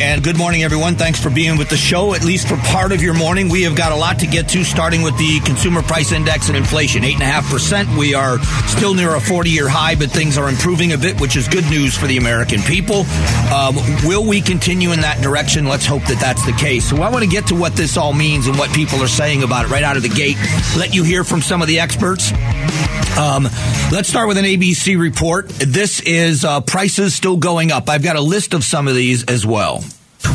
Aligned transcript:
And 0.00 0.22
good 0.22 0.38
morning, 0.38 0.62
everyone. 0.62 0.94
Thanks 0.94 1.20
for 1.20 1.28
being 1.28 1.58
with 1.58 1.70
the 1.70 1.76
show, 1.76 2.14
at 2.14 2.22
least 2.22 2.46
for 2.46 2.56
part 2.56 2.92
of 2.92 3.02
your 3.02 3.14
morning. 3.14 3.48
We 3.48 3.62
have 3.62 3.74
got 3.74 3.90
a 3.90 3.96
lot 3.96 4.20
to 4.20 4.28
get 4.28 4.48
to, 4.50 4.62
starting 4.62 5.02
with 5.02 5.18
the 5.18 5.40
consumer 5.44 5.82
price 5.82 6.12
index 6.12 6.46
and 6.46 6.56
inflation. 6.56 7.02
8.5%. 7.02 7.98
We 7.98 8.14
are 8.14 8.38
still 8.68 8.94
near 8.94 9.16
a 9.16 9.20
40 9.20 9.50
year 9.50 9.68
high, 9.68 9.96
but 9.96 10.12
things 10.12 10.38
are 10.38 10.48
improving 10.48 10.92
a 10.92 10.98
bit, 10.98 11.20
which 11.20 11.34
is 11.34 11.48
good 11.48 11.68
news 11.68 11.96
for 11.98 12.06
the 12.06 12.16
American 12.16 12.60
people. 12.62 13.06
Um, 13.52 13.74
will 14.04 14.24
we 14.24 14.40
continue 14.40 14.92
in 14.92 15.00
that 15.00 15.20
direction? 15.20 15.66
Let's 15.66 15.86
hope 15.86 16.04
that 16.04 16.20
that's 16.20 16.46
the 16.46 16.52
case. 16.52 16.88
So 16.88 17.02
I 17.02 17.10
want 17.10 17.24
to 17.24 17.30
get 17.30 17.48
to 17.48 17.56
what 17.56 17.72
this 17.72 17.96
all 17.96 18.12
means 18.12 18.46
and 18.46 18.56
what 18.56 18.72
people 18.72 19.02
are 19.02 19.08
saying 19.08 19.42
about 19.42 19.64
it 19.64 19.70
right 19.72 19.82
out 19.82 19.96
of 19.96 20.04
the 20.04 20.08
gate. 20.08 20.36
Let 20.76 20.94
you 20.94 21.02
hear 21.02 21.24
from 21.24 21.42
some 21.42 21.60
of 21.60 21.66
the 21.66 21.80
experts. 21.80 22.30
Um, 23.18 23.48
let's 23.90 24.08
start 24.08 24.28
with 24.28 24.38
an 24.38 24.44
ABC 24.44 24.96
report. 24.96 25.48
This 25.48 25.98
is 25.98 26.44
uh, 26.44 26.60
prices 26.60 27.16
still 27.16 27.36
going 27.36 27.72
up. 27.72 27.88
I've 27.88 28.04
got 28.04 28.14
a 28.14 28.20
list 28.20 28.54
of 28.54 28.62
some 28.62 28.86
of 28.86 28.94
these 28.94 29.24
as 29.24 29.44
well. 29.44 29.82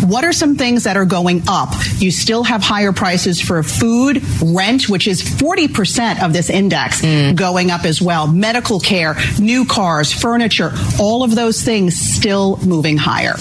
What 0.05 0.23
are 0.23 0.34
some 0.34 0.55
things 0.55 0.86
that 0.86 0.97
are 0.97 1.05
going 1.05 1.43
up? 1.47 1.73
You 1.98 2.12
still 2.12 2.44
have 2.44 2.62
higher 2.62 2.94
prices 2.94 3.41
for 3.41 3.62
food, 3.63 4.23
rent, 4.41 4.88
which 4.88 5.07
is 5.07 5.21
40% 5.21 6.23
of 6.23 6.34
this 6.34 6.49
index 6.49 7.02
mm. 7.02 7.35
going 7.35 7.70
up 7.70 7.84
as 7.84 8.02
well. 8.02 8.27
Medical 8.27 8.80
care, 8.80 9.16
new 9.40 9.66
cars, 9.66 10.12
furniture, 10.12 10.71
all 10.99 11.23
of 11.23 11.35
those 11.35 11.62
things 11.62 11.99
still 11.99 12.57
moving 12.66 12.98
higher. 12.98 13.35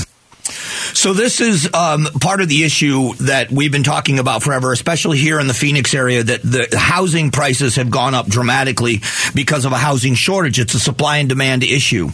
So 0.95 1.15
this 1.15 1.41
is 1.41 1.73
um, 1.73 2.07
part 2.21 2.41
of 2.41 2.49
the 2.49 2.65
issue 2.65 3.15
that 3.21 3.51
we've 3.51 3.73
been 3.73 3.83
talking 3.85 4.19
about 4.19 4.43
forever, 4.43 4.73
especially 4.73 5.19
here 5.19 5.41
in 5.41 5.47
the 5.47 5.55
Phoenix 5.55 5.95
area, 5.95 6.23
that 6.23 6.43
the 6.43 6.77
housing 6.77 7.31
prices 7.31 7.77
have 7.77 7.91
gone 7.91 8.15
up 8.15 8.27
dramatically 8.27 9.01
because 9.35 9.65
of 9.65 9.73
a 9.73 9.79
housing 9.79 10.15
shortage. 10.15 10.59
It's 10.59 10.75
a 10.75 10.81
supply 10.81 11.19
and 11.19 11.29
demand 11.29 11.63
issue. 11.63 12.11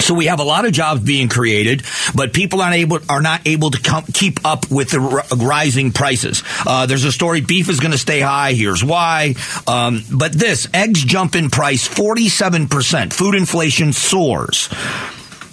So 0.00 0.12
we 0.12 0.26
have 0.26 0.40
a 0.40 0.44
lot 0.44 0.66
of 0.66 0.72
jobs 0.72 1.00
being 1.02 1.28
created, 1.28 1.82
but 2.14 2.32
people 2.32 2.60
aren't 2.60 2.74
able 2.76 2.98
are 3.08 3.22
not 3.22 3.46
able 3.46 3.70
to 3.70 4.02
keep 4.12 4.44
up 4.44 4.70
with 4.70 4.90
the 4.90 5.00
r- 5.00 5.38
rising 5.38 5.92
prices. 5.92 6.42
Uh, 6.66 6.86
there's 6.86 7.04
a 7.04 7.12
story: 7.12 7.40
beef 7.40 7.68
is 7.68 7.80
going 7.80 7.92
to 7.92 7.98
stay 7.98 8.20
high. 8.20 8.52
Here's 8.52 8.84
why. 8.84 9.34
Um, 9.66 10.02
but 10.12 10.32
this 10.32 10.68
eggs 10.74 11.02
jump 11.02 11.36
in 11.36 11.48
price 11.48 11.86
47 11.86 12.68
percent. 12.68 13.14
Food 13.14 13.34
inflation 13.34 13.92
soars. 13.92 14.68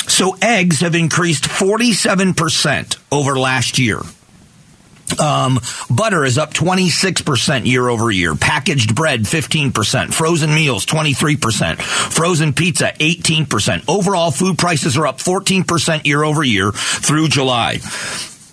So 0.08 0.36
eggs 0.42 0.82
have 0.82 0.96
increased 0.96 1.46
47% 1.46 2.98
over 3.14 3.40
last 3.40 3.80
year. 3.80 4.02
Um, 5.20 5.60
butter 5.90 6.24
is 6.24 6.38
up 6.38 6.54
26% 6.54 7.66
year 7.66 7.88
over 7.88 8.12
year. 8.12 8.36
Packaged 8.36 8.96
bread, 8.96 9.22
15%. 9.22 10.14
Frozen 10.14 10.54
meals, 10.54 10.86
23%. 10.86 11.82
Frozen 11.82 12.54
pizza, 12.54 12.94
18%. 13.00 13.84
Overall, 13.88 14.32
food 14.32 14.58
prices 14.58 14.98
are 14.98 15.08
up 15.08 15.18
14% 15.18 16.06
year 16.06 16.24
over 16.24 16.44
year 16.44 16.72
through 16.72 17.28
July 17.28 17.80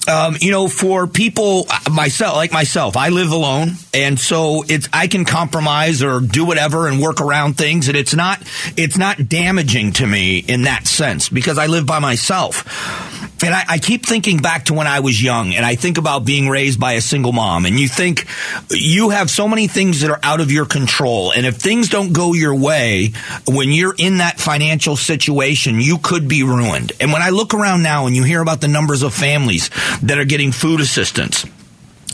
um, 0.09 0.37
you 0.41 0.51
know, 0.51 0.69
for 0.69 1.07
people 1.07 1.67
myself, 1.91 2.35
like 2.35 2.51
myself, 2.51 2.97
I 2.97 3.11
live 3.11 3.31
alone, 3.31 3.73
and 3.93 4.19
so 4.19 4.65
it's 4.67 4.89
I 4.93 5.07
can 5.07 5.25
compromise 5.25 6.03
or 6.03 6.21
do 6.21 6.47
whatever 6.47 6.89
and 6.89 7.01
work 7.01 7.21
around 7.21 7.59
things, 7.59 7.89
and 7.89 7.97
it's 7.97 8.15
not 8.15 8.43
it's 8.77 8.97
not 8.97 9.29
damaging 9.29 9.93
to 9.95 10.07
me 10.07 10.39
in 10.39 10.63
that 10.63 10.87
sense 10.87 11.29
because 11.29 11.59
I 11.59 11.67
live 11.67 11.85
by 11.85 11.99
myself. 11.99 12.65
And 13.45 13.55
I, 13.55 13.65
I, 13.69 13.79
keep 13.79 14.05
thinking 14.05 14.39
back 14.39 14.65
to 14.65 14.75
when 14.75 14.87
I 14.87 15.01
was 15.01 15.23
young, 15.23 15.55
and 15.55 15.65
I 15.65 15.77
think 15.77 15.97
about 15.97 16.25
being 16.25 16.49
raised 16.49 16.81
by 16.81 16.95
a 16.95 17.01
single 17.01 17.33
mom. 17.33 17.67
And 17.67 17.79
you 17.79 17.87
think 17.87 18.27
you 18.71 19.11
have 19.11 19.31
so 19.31 19.47
many 19.47 19.69
things 19.69 20.01
that 20.01 20.11
are 20.11 20.19
out 20.23 20.41
of 20.41 20.51
your 20.51 20.67
control. 20.67 21.33
And 21.33 21.47
if 21.47 21.57
things 21.57 21.89
don't 21.89 22.13
go 22.13 22.35
your 22.35 22.55
way, 22.55 23.13
when 23.47 23.71
you're 23.71 23.95
in 23.97 24.19
that 24.19 24.41
financial 24.41 24.97
situation, 24.97 25.81
you 25.81 25.99
could 25.99 26.27
be 26.27 26.43
ruined. 26.43 26.93
And 27.01 27.13
when 27.13 27.23
I 27.23 27.31
look 27.31 27.55
around 27.55 27.83
now 27.83 28.07
and 28.07 28.17
you 28.17 28.25
hear 28.25 28.41
about 28.41 28.61
the 28.61 28.69
numbers 28.69 29.03
of 29.03 29.15
families 29.15 29.71
that 30.03 30.19
are 30.19 30.25
getting 30.25 30.51
food 30.51 30.81
assistance, 30.81 31.45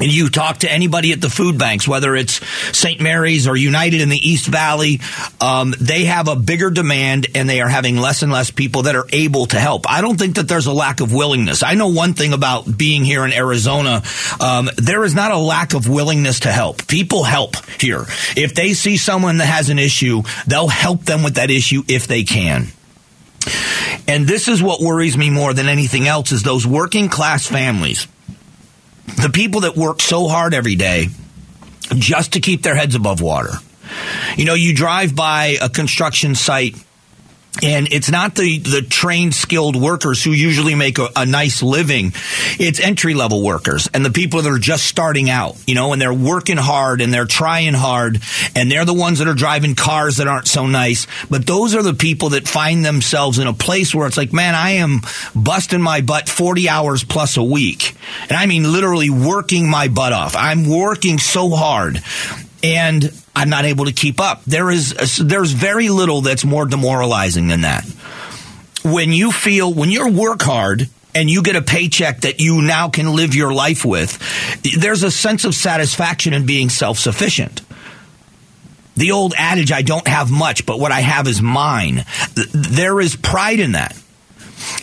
and 0.01 0.13
you 0.13 0.29
talk 0.29 0.59
to 0.59 0.73
anybody 0.73 1.13
at 1.13 1.21
the 1.21 1.31
food 1.31 1.57
banks, 1.57 1.87
whether 1.87 2.17
it's 2.17 2.45
St. 2.77 3.01
Mary's 3.01 3.47
or 3.47 3.57
United 3.57 4.01
in 4.01 4.09
the 4.09 4.17
East 4.17 4.47
Valley, 4.47 5.01
um, 5.41 5.73
they 5.81 6.07
have 6.07 6.27
a 6.27 6.35
bigger 6.35 6.71
demand 6.71 7.29
and 7.35 7.49
they 7.49 7.61
are 7.61 7.69
having 7.69 7.97
less 7.97 8.23
and 8.23 8.33
less 8.33 8.51
people 8.51 8.83
that 8.83 8.97
are 8.97 9.07
able 9.13 9.47
to 9.47 9.59
help. 9.59 9.89
I 9.89 10.01
don't 10.01 10.19
think 10.19 10.35
that 10.35 10.49
there's 10.49 10.67
a 10.67 10.73
lack 10.73 11.01
of 11.01 11.13
willingness. 11.13 11.63
I 11.63 11.75
know 11.75 11.89
one 11.89 12.15
thing 12.15 12.33
about 12.33 12.77
being 12.77 13.05
here 13.05 13.25
in 13.25 13.33
Arizona. 13.33 14.03
Um, 14.41 14.69
there 14.77 15.05
is 15.05 15.15
not 15.15 15.31
a 15.31 15.39
lack 15.39 15.75
of 15.75 15.89
willingness 15.89 16.41
to 16.41 16.51
help. 16.51 16.89
People 16.89 17.23
help 17.23 17.55
here. 17.81 18.05
If 18.37 18.55
they 18.55 18.73
see 18.73 18.97
someone 18.97 19.39
that 19.39 19.47
has 19.47 19.69
an 19.69 19.79
issue, 19.79 20.23
they'll 20.49 20.67
help 20.67 21.05
them 21.05 21.23
with 21.23 21.37
that 21.37 21.51
issue 21.51 21.83
if 21.87 22.09
they 22.09 22.25
can. 22.25 22.67
And 24.09 24.27
this 24.27 24.49
is 24.49 24.63
what 24.63 24.81
worries 24.81 25.17
me 25.17 25.31
more 25.31 25.55
than 25.55 25.69
anything 25.69 26.09
else 26.09 26.33
is 26.33 26.43
those 26.43 26.67
working 26.67 27.09
class 27.09 27.47
families 27.47 28.09
the 29.07 29.31
people 29.33 29.61
that 29.61 29.77
work 29.77 30.01
so 30.01 30.29
hard 30.29 30.55
every 30.55 30.77
day 30.77 31.09
just 31.95 32.33
to 32.35 32.41
keep 32.41 32.63
their 32.63 32.75
heads 32.75 32.95
above 32.95 33.21
water. 33.21 33.53
You 34.37 34.45
know, 34.45 34.55
you 34.55 34.75
drive 34.75 35.15
by 35.15 35.57
a 35.61 35.69
construction 35.69 36.35
site 36.35 36.77
and 37.63 37.93
it's 37.93 38.11
not 38.11 38.35
the, 38.35 38.59
the 38.59 38.83
trained 38.83 39.35
skilled 39.35 39.77
workers 39.77 40.23
who 40.23 40.33
usually 40.33 40.75
make 40.75 40.99
a, 40.99 41.09
a 41.15 41.25
nice 41.25 41.63
living. 41.63 42.13
It's 42.59 42.81
entry 42.81 43.15
level 43.15 43.43
workers 43.43 43.89
and 43.95 44.05
the 44.05 44.11
people 44.11 44.43
that 44.43 44.51
are 44.51 44.59
just 44.59 44.87
starting 44.87 45.31
out, 45.31 45.57
you 45.67 45.75
know, 45.75 45.93
and 45.93 46.03
they're 46.03 46.13
working 46.13 46.57
hard 46.57 47.01
and 47.01 47.15
they're 47.15 47.27
trying 47.27 47.75
hard 47.75 48.21
and 48.57 48.71
they're 48.71 48.85
the 48.85 48.95
ones 48.95 49.21
that 49.21 49.29
are 49.29 49.35
driving 49.35 49.77
cars 49.77 50.17
that 50.17 50.27
aren't 50.27 50.49
so 50.49 50.67
nice. 50.67 51.07
But 51.31 51.47
those 51.47 51.75
are 51.75 51.83
the 51.83 51.95
people 51.95 52.31
that 52.31 52.49
find 52.49 52.85
themselves 52.85 53.39
in 53.39 53.47
a 53.47 53.53
place 53.53 53.95
where 53.95 54.07
it's 54.07 54.17
like, 54.17 54.33
man, 54.33 54.55
I 54.55 54.71
am 54.73 55.03
busting 55.35 55.81
my 55.81 56.01
butt 56.01 56.29
40 56.29 56.69
hours 56.69 57.05
plus 57.05 57.37
a 57.37 57.45
week. 57.45 57.97
And 58.23 58.33
I 58.33 58.47
mean 58.47 58.73
literally 58.73 59.11
working 59.11 59.71
my 59.71 59.87
butt 59.89 60.13
off. 60.13 60.35
I'm 60.35 60.69
working 60.69 61.19
so 61.19 61.51
hard 61.51 62.03
and 62.65 63.13
I'm 63.37 63.51
not 63.51 63.65
able 63.65 63.87
to 63.87 63.93
keep 63.93 64.21
up. 64.21 64.45
There 64.45 64.71
is 64.71 65.19
there's 65.19 65.53
very 65.53 65.89
little 65.89 66.21
that's 66.21 66.45
more 66.45 66.67
demoralizing 66.67 67.49
than 67.49 67.63
that. 67.63 67.85
When 68.85 69.13
you 69.13 69.33
feel 69.33 69.73
when 69.73 69.91
you 69.91 70.09
work 70.09 70.43
hard 70.43 70.89
and 71.15 71.29
you 71.29 71.43
get 71.43 71.57
a 71.57 71.63
paycheck 71.63 72.23
that 72.23 72.41
you 72.41 72.63
now 72.63 72.89
can 72.89 73.15
live 73.15 73.35
your 73.35 73.53
life 73.53 73.85
with, 73.85 74.19
there's 74.79 75.03
a 75.03 75.11
sense 75.11 75.45
of 75.45 75.55
satisfaction 75.55 76.33
in 76.33 76.47
being 76.47 76.69
self-sufficient. 76.69 77.63
The 78.97 79.11
old 79.11 79.35
adage, 79.37 79.73
I 79.73 79.83
don't 79.83 80.07
have 80.07 80.31
much, 80.31 80.67
but 80.67 80.79
what 80.79 80.93
I 80.93 81.01
have 81.01 81.27
is 81.27 81.43
mine. 81.43 82.05
There 82.53 83.01
is 83.01 83.17
pride 83.17 83.59
in 83.59 83.73
that. 83.73 83.99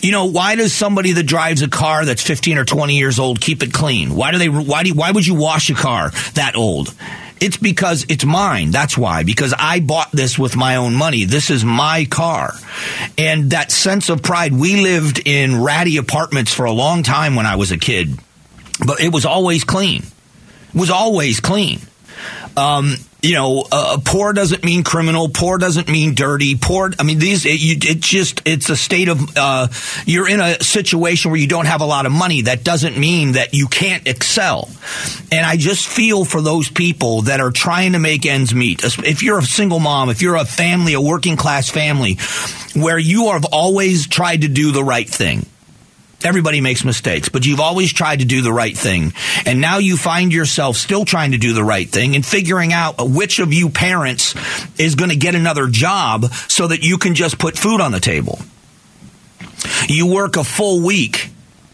You 0.02 0.12
know, 0.12 0.26
why 0.26 0.56
does 0.56 0.72
somebody 0.72 1.12
that 1.12 1.24
drives 1.24 1.62
a 1.62 1.68
car 1.68 2.04
that's 2.04 2.22
15 2.22 2.58
or 2.58 2.64
20 2.64 2.96
years 2.96 3.18
old 3.18 3.40
keep 3.40 3.62
it 3.62 3.72
clean? 3.72 4.14
Why 4.14 4.32
do 4.32 4.38
they, 4.38 4.48
why 4.48 4.82
do, 4.82 4.92
why 4.94 5.10
would 5.10 5.26
you 5.26 5.34
wash 5.34 5.70
a 5.70 5.74
car 5.74 6.10
that 6.34 6.56
old? 6.56 6.94
It's 7.42 7.56
because 7.56 8.06
it's 8.08 8.24
mine. 8.24 8.70
That's 8.70 8.96
why. 8.96 9.24
Because 9.24 9.52
I 9.58 9.80
bought 9.80 10.12
this 10.12 10.38
with 10.38 10.54
my 10.54 10.76
own 10.76 10.94
money. 10.94 11.24
This 11.24 11.50
is 11.50 11.64
my 11.64 12.04
car. 12.04 12.54
And 13.18 13.50
that 13.50 13.72
sense 13.72 14.08
of 14.10 14.22
pride, 14.22 14.52
we 14.52 14.80
lived 14.80 15.20
in 15.26 15.60
ratty 15.60 15.96
apartments 15.96 16.54
for 16.54 16.66
a 16.66 16.72
long 16.72 17.02
time 17.02 17.34
when 17.34 17.44
I 17.44 17.56
was 17.56 17.72
a 17.72 17.78
kid, 17.78 18.16
but 18.86 19.00
it 19.00 19.12
was 19.12 19.26
always 19.26 19.64
clean. 19.64 20.02
It 20.02 20.78
was 20.78 20.90
always 20.90 21.40
clean. 21.40 21.80
Um, 22.56 22.96
you 23.22 23.34
know, 23.34 23.64
uh, 23.70 23.98
poor 24.04 24.32
doesn't 24.32 24.64
mean 24.64 24.82
criminal. 24.82 25.28
Poor 25.28 25.56
doesn't 25.56 25.88
mean 25.88 26.14
dirty. 26.14 26.56
Poor, 26.56 26.90
I 26.98 27.04
mean, 27.04 27.20
these, 27.20 27.46
it, 27.46 27.60
you, 27.60 27.76
it 27.80 28.00
just, 28.00 28.42
it's 28.44 28.68
a 28.68 28.76
state 28.76 29.08
of, 29.08 29.36
uh, 29.36 29.68
you're 30.06 30.28
in 30.28 30.40
a 30.40 30.60
situation 30.62 31.30
where 31.30 31.38
you 31.38 31.46
don't 31.46 31.66
have 31.66 31.82
a 31.82 31.86
lot 31.86 32.04
of 32.04 32.10
money. 32.10 32.42
That 32.42 32.64
doesn't 32.64 32.98
mean 32.98 33.32
that 33.32 33.54
you 33.54 33.68
can't 33.68 34.08
excel. 34.08 34.68
And 35.30 35.46
I 35.46 35.56
just 35.56 35.86
feel 35.86 36.24
for 36.24 36.40
those 36.40 36.68
people 36.68 37.22
that 37.22 37.38
are 37.38 37.52
trying 37.52 37.92
to 37.92 38.00
make 38.00 38.26
ends 38.26 38.52
meet. 38.52 38.82
If 38.82 39.22
you're 39.22 39.38
a 39.38 39.44
single 39.44 39.78
mom, 39.78 40.10
if 40.10 40.20
you're 40.20 40.34
a 40.34 40.44
family, 40.44 40.94
a 40.94 41.00
working 41.00 41.36
class 41.36 41.70
family, 41.70 42.18
where 42.74 42.98
you 42.98 43.30
have 43.30 43.44
always 43.44 44.08
tried 44.08 44.40
to 44.40 44.48
do 44.48 44.72
the 44.72 44.82
right 44.82 45.08
thing, 45.08 45.46
Everybody 46.24 46.60
makes 46.60 46.84
mistakes, 46.84 47.28
but 47.28 47.44
you've 47.44 47.60
always 47.60 47.92
tried 47.92 48.20
to 48.20 48.24
do 48.24 48.42
the 48.42 48.52
right 48.52 48.76
thing. 48.76 49.12
And 49.44 49.60
now 49.60 49.78
you 49.78 49.96
find 49.96 50.32
yourself 50.32 50.76
still 50.76 51.04
trying 51.04 51.32
to 51.32 51.38
do 51.38 51.52
the 51.52 51.64
right 51.64 51.88
thing 51.88 52.14
and 52.14 52.24
figuring 52.24 52.72
out 52.72 52.96
which 52.98 53.38
of 53.40 53.52
you 53.52 53.70
parents 53.70 54.34
is 54.78 54.94
going 54.94 55.10
to 55.10 55.16
get 55.16 55.34
another 55.34 55.66
job 55.66 56.32
so 56.48 56.68
that 56.68 56.82
you 56.82 56.98
can 56.98 57.14
just 57.14 57.38
put 57.38 57.58
food 57.58 57.80
on 57.80 57.92
the 57.92 58.00
table. 58.00 58.38
You 59.88 60.06
work 60.06 60.36
a 60.36 60.44
full 60.44 60.84
week 60.84 61.30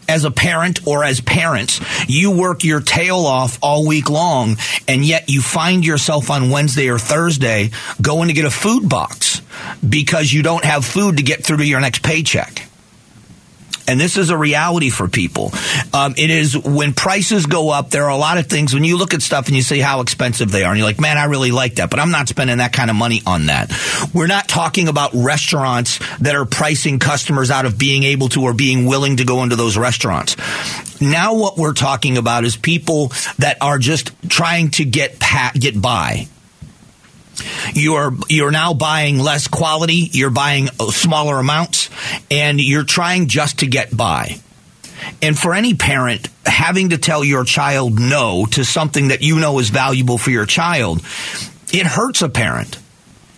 as 0.08 0.24
a 0.24 0.30
parent 0.30 0.86
or 0.86 1.04
as 1.04 1.20
parents, 1.20 1.80
you 2.08 2.30
work 2.30 2.64
your 2.64 2.80
tail 2.80 3.18
off 3.18 3.58
all 3.60 3.86
week 3.86 4.08
long, 4.08 4.56
and 4.86 5.04
yet 5.04 5.28
you 5.28 5.42
find 5.42 5.84
yourself 5.84 6.30
on 6.30 6.48
Wednesday 6.48 6.88
or 6.88 6.98
Thursday 6.98 7.70
going 8.00 8.28
to 8.28 8.34
get 8.34 8.46
a 8.46 8.50
food 8.50 8.88
box 8.88 9.42
because 9.86 10.32
you 10.32 10.42
don't 10.42 10.64
have 10.64 10.86
food 10.86 11.18
to 11.18 11.22
get 11.22 11.44
through 11.44 11.58
to 11.58 11.66
your 11.66 11.80
next 11.80 12.02
paycheck 12.02 12.67
And 13.88 13.98
this 13.98 14.18
is 14.18 14.28
a 14.28 14.36
reality 14.36 14.90
for 14.90 15.08
people. 15.08 15.50
Um, 15.94 16.14
it 16.18 16.28
is 16.28 16.56
when 16.56 16.92
prices 16.92 17.46
go 17.46 17.70
up, 17.70 17.88
there 17.88 18.04
are 18.04 18.10
a 18.10 18.16
lot 18.16 18.36
of 18.36 18.46
things 18.46 18.74
when 18.74 18.84
you 18.84 18.98
look 18.98 19.14
at 19.14 19.22
stuff 19.22 19.46
and 19.46 19.56
you 19.56 19.62
see 19.62 19.80
how 19.80 20.02
expensive 20.02 20.52
they 20.52 20.62
are 20.62 20.70
and 20.70 20.78
you're 20.78 20.86
like, 20.86 21.00
man, 21.00 21.16
I 21.16 21.24
really 21.24 21.50
like 21.50 21.76
that, 21.76 21.88
but 21.88 21.98
I'm 21.98 22.10
not 22.10 22.28
spending 22.28 22.58
that 22.58 22.74
kind 22.74 22.90
of 22.90 22.96
money 22.96 23.22
on 23.26 23.46
that. 23.46 23.72
We're 24.12 24.26
not 24.26 24.46
talking 24.46 24.88
about 24.88 25.12
restaurants 25.14 26.00
that 26.18 26.36
are 26.36 26.44
pricing 26.44 26.98
customers 26.98 27.50
out 27.50 27.64
of 27.64 27.78
being 27.78 28.04
able 28.04 28.28
to 28.30 28.42
or 28.42 28.52
being 28.52 28.84
willing 28.84 29.16
to 29.16 29.24
go 29.24 29.42
into 29.42 29.56
those 29.56 29.78
restaurants. 29.78 30.36
Now 31.00 31.34
what 31.34 31.56
we're 31.56 31.72
talking 31.72 32.18
about 32.18 32.44
is 32.44 32.56
people 32.56 33.08
that 33.38 33.56
are 33.62 33.78
just 33.78 34.12
trying 34.28 34.70
to 34.72 34.84
get 34.84 35.18
pa- 35.18 35.52
get 35.54 35.80
by. 35.80 36.28
You're 37.74 38.14
you're 38.28 38.50
now 38.50 38.74
buying 38.74 39.18
less 39.18 39.48
quality, 39.48 40.08
you're 40.12 40.30
buying 40.30 40.68
smaller 40.90 41.38
amounts, 41.38 41.90
and 42.30 42.60
you're 42.60 42.84
trying 42.84 43.28
just 43.28 43.60
to 43.60 43.66
get 43.66 43.96
by. 43.96 44.40
And 45.22 45.38
for 45.38 45.54
any 45.54 45.74
parent, 45.74 46.28
having 46.44 46.90
to 46.90 46.98
tell 46.98 47.24
your 47.24 47.44
child 47.44 47.98
no 47.98 48.46
to 48.52 48.64
something 48.64 49.08
that 49.08 49.22
you 49.22 49.38
know 49.38 49.58
is 49.58 49.70
valuable 49.70 50.18
for 50.18 50.30
your 50.30 50.46
child, 50.46 51.00
it 51.72 51.86
hurts 51.86 52.22
a 52.22 52.28
parent. 52.28 52.78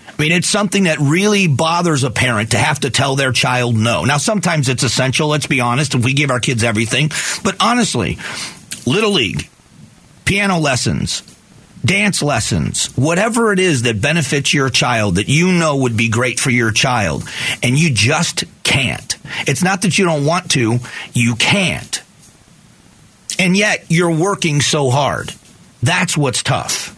I 0.09 0.23
mean, 0.23 0.33
it's 0.33 0.49
something 0.49 0.85
that 0.85 0.99
really 0.99 1.49
bothers 1.49 2.05
a 2.05 2.11
parent 2.11 2.51
to 2.51 2.59
have 2.59 2.81
to 2.81 2.91
tell 2.91 3.17
their 3.17 3.33
child 3.33 3.75
no. 3.75 4.05
Now, 4.05 4.19
sometimes 4.19 4.69
it's 4.69 4.83
essential, 4.83 5.29
let's 5.29 5.47
be 5.47 5.61
honest, 5.61 5.95
if 5.95 6.05
we 6.05 6.13
give 6.13 6.31
our 6.31 6.41
kids 6.41 6.63
everything. 6.63 7.11
But 7.43 7.57
honestly, 7.59 8.19
Little 8.87 9.13
League, 9.13 9.49
piano 10.27 10.59
lessons, 10.59 11.23
dance 11.85 12.23
lessons, 12.23 12.87
whatever 12.97 13.53
it 13.53 13.59
is 13.59 13.83
that 13.83 14.01
benefits 14.01 14.53
your 14.53 14.71
child 14.71 15.17
that 15.17 15.29
you 15.29 15.53
know 15.53 15.77
would 15.77 15.97
be 15.97 16.09
great 16.09 16.39
for 16.39 16.51
your 16.51 16.71
child, 16.71 17.25
and 17.63 17.79
you 17.79 17.93
just 17.93 18.45
can't. 18.63 19.17
It's 19.47 19.63
not 19.63 19.83
that 19.83 19.99
you 19.99 20.05
don't 20.05 20.27
want 20.27 20.51
to, 20.53 20.79
you 21.13 21.35
can't. 21.37 22.03
And 23.39 23.57
yet 23.57 23.87
you're 23.89 24.15
working 24.15 24.61
so 24.61 24.91
hard. 24.91 25.35
That's 25.83 26.17
what's 26.17 26.43
tough. 26.43 26.97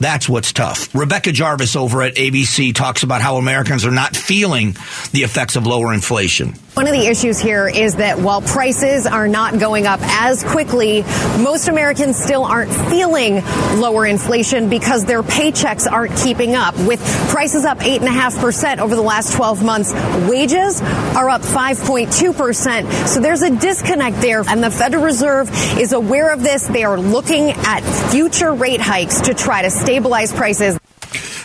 That's 0.00 0.28
what's 0.28 0.52
tough. 0.52 0.94
Rebecca 0.94 1.32
Jarvis 1.32 1.74
over 1.74 2.02
at 2.02 2.14
ABC 2.14 2.74
talks 2.74 3.02
about 3.02 3.20
how 3.20 3.36
Americans 3.36 3.84
are 3.84 3.90
not 3.90 4.16
feeling 4.16 4.76
the 5.12 5.22
effects 5.22 5.56
of 5.56 5.66
lower 5.66 5.92
inflation. 5.92 6.54
One 6.78 6.86
of 6.86 6.92
the 6.92 7.08
issues 7.08 7.40
here 7.40 7.66
is 7.66 7.96
that 7.96 8.20
while 8.20 8.40
prices 8.40 9.04
are 9.04 9.26
not 9.26 9.58
going 9.58 9.88
up 9.88 9.98
as 10.00 10.44
quickly, 10.44 11.02
most 11.42 11.66
Americans 11.66 12.16
still 12.16 12.44
aren't 12.44 12.72
feeling 12.88 13.42
lower 13.80 14.06
inflation 14.06 14.68
because 14.68 15.04
their 15.04 15.24
paychecks 15.24 15.90
aren't 15.90 16.16
keeping 16.18 16.54
up. 16.54 16.76
With 16.78 17.00
prices 17.30 17.64
up 17.64 17.78
8.5% 17.78 18.78
over 18.78 18.94
the 18.94 19.02
last 19.02 19.34
12 19.34 19.64
months, 19.64 19.92
wages 20.30 20.80
are 21.16 21.28
up 21.28 21.42
5.2%. 21.42 23.08
So 23.08 23.18
there's 23.18 23.42
a 23.42 23.50
disconnect 23.50 24.20
there. 24.20 24.44
And 24.46 24.62
the 24.62 24.70
Federal 24.70 25.02
Reserve 25.02 25.50
is 25.80 25.92
aware 25.92 26.32
of 26.32 26.44
this. 26.44 26.68
They 26.68 26.84
are 26.84 27.00
looking 27.00 27.50
at 27.50 27.80
future 28.12 28.54
rate 28.54 28.80
hikes 28.80 29.22
to 29.22 29.34
try 29.34 29.62
to 29.62 29.70
stabilize 29.88 30.34
prices. 30.34 30.78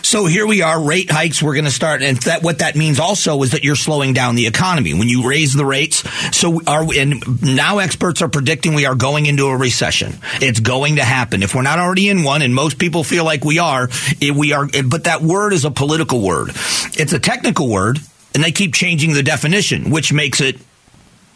So 0.02 0.26
here 0.26 0.46
we 0.46 0.60
are, 0.60 0.78
rate 0.78 1.10
hikes. 1.10 1.42
We're 1.42 1.54
going 1.54 1.64
to 1.64 1.70
start, 1.70 2.02
and 2.02 2.18
that 2.18 2.42
what 2.42 2.58
that 2.58 2.76
means 2.76 3.00
also 3.00 3.42
is 3.42 3.52
that 3.52 3.64
you're 3.64 3.74
slowing 3.74 4.12
down 4.12 4.34
the 4.34 4.46
economy 4.46 4.92
when 4.92 5.08
you 5.08 5.26
raise 5.26 5.54
the 5.54 5.64
rates. 5.64 6.04
So 6.36 6.60
are 6.66 6.84
and 6.94 7.42
now 7.42 7.78
experts 7.78 8.20
are 8.20 8.28
predicting 8.28 8.74
we 8.74 8.84
are 8.84 8.94
going 8.94 9.24
into 9.24 9.46
a 9.46 9.56
recession. 9.56 10.18
It's 10.42 10.60
going 10.60 10.96
to 10.96 11.04
happen 11.04 11.42
if 11.42 11.54
we're 11.54 11.62
not 11.62 11.78
already 11.78 12.10
in 12.10 12.22
one, 12.22 12.42
and 12.42 12.54
most 12.54 12.78
people 12.78 13.02
feel 13.02 13.24
like 13.24 13.46
we 13.46 13.58
are. 13.58 13.88
We 14.20 14.52
are, 14.52 14.68
but 14.84 15.04
that 15.04 15.22
word 15.22 15.54
is 15.54 15.64
a 15.64 15.70
political 15.70 16.20
word. 16.20 16.50
It's 16.50 17.14
a 17.14 17.18
technical 17.18 17.70
word, 17.70 17.98
and 18.34 18.44
they 18.44 18.52
keep 18.52 18.74
changing 18.74 19.14
the 19.14 19.22
definition, 19.22 19.90
which 19.90 20.12
makes 20.12 20.42
it 20.42 20.60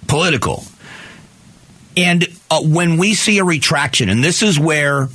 political. 0.08 0.64
And 1.96 2.28
uh, 2.50 2.60
when 2.62 2.98
we 2.98 3.14
see 3.14 3.38
a 3.38 3.44
retraction, 3.44 4.10
and 4.10 4.22
this 4.22 4.42
is 4.42 4.60
where 4.60 5.08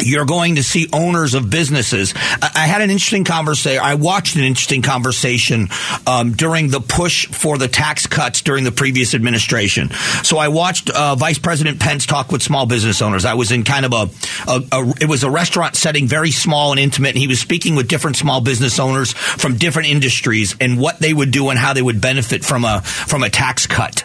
you're 0.00 0.24
going 0.24 0.56
to 0.56 0.62
see 0.62 0.88
owners 0.92 1.34
of 1.34 1.50
businesses. 1.50 2.14
I 2.40 2.66
had 2.66 2.80
an 2.80 2.90
interesting 2.90 3.24
conversation. 3.24 3.82
I 3.82 3.94
watched 3.94 4.36
an 4.36 4.42
interesting 4.42 4.82
conversation 4.82 5.68
um, 6.06 6.32
during 6.32 6.68
the 6.68 6.80
push 6.80 7.26
for 7.26 7.58
the 7.58 7.68
tax 7.68 8.06
cuts 8.06 8.42
during 8.42 8.64
the 8.64 8.72
previous 8.72 9.14
administration. 9.14 9.90
So 10.22 10.38
I 10.38 10.48
watched 10.48 10.90
uh, 10.90 11.14
Vice 11.14 11.38
President 11.38 11.80
Pence 11.80 12.06
talk 12.06 12.32
with 12.32 12.42
small 12.42 12.66
business 12.66 13.02
owners. 13.02 13.24
I 13.24 13.34
was 13.34 13.52
in 13.52 13.64
kind 13.64 13.84
of 13.84 13.92
a, 13.92 14.50
a, 14.50 14.62
a, 14.72 14.94
it 15.00 15.08
was 15.08 15.24
a 15.24 15.30
restaurant 15.30 15.76
setting, 15.76 16.08
very 16.08 16.30
small 16.30 16.72
and 16.72 16.80
intimate, 16.80 17.10
and 17.10 17.18
he 17.18 17.26
was 17.26 17.40
speaking 17.40 17.74
with 17.74 17.88
different 17.88 18.16
small 18.16 18.40
business 18.40 18.78
owners 18.78 19.12
from 19.12 19.56
different 19.56 19.90
industries 19.90 20.56
and 20.60 20.78
what 20.78 20.98
they 21.00 21.12
would 21.12 21.30
do 21.30 21.50
and 21.50 21.58
how 21.58 21.72
they 21.72 21.82
would 21.82 22.00
benefit 22.00 22.44
from 22.44 22.64
a 22.64 22.80
from 22.82 23.22
a 23.22 23.30
tax 23.30 23.66
cut. 23.66 24.04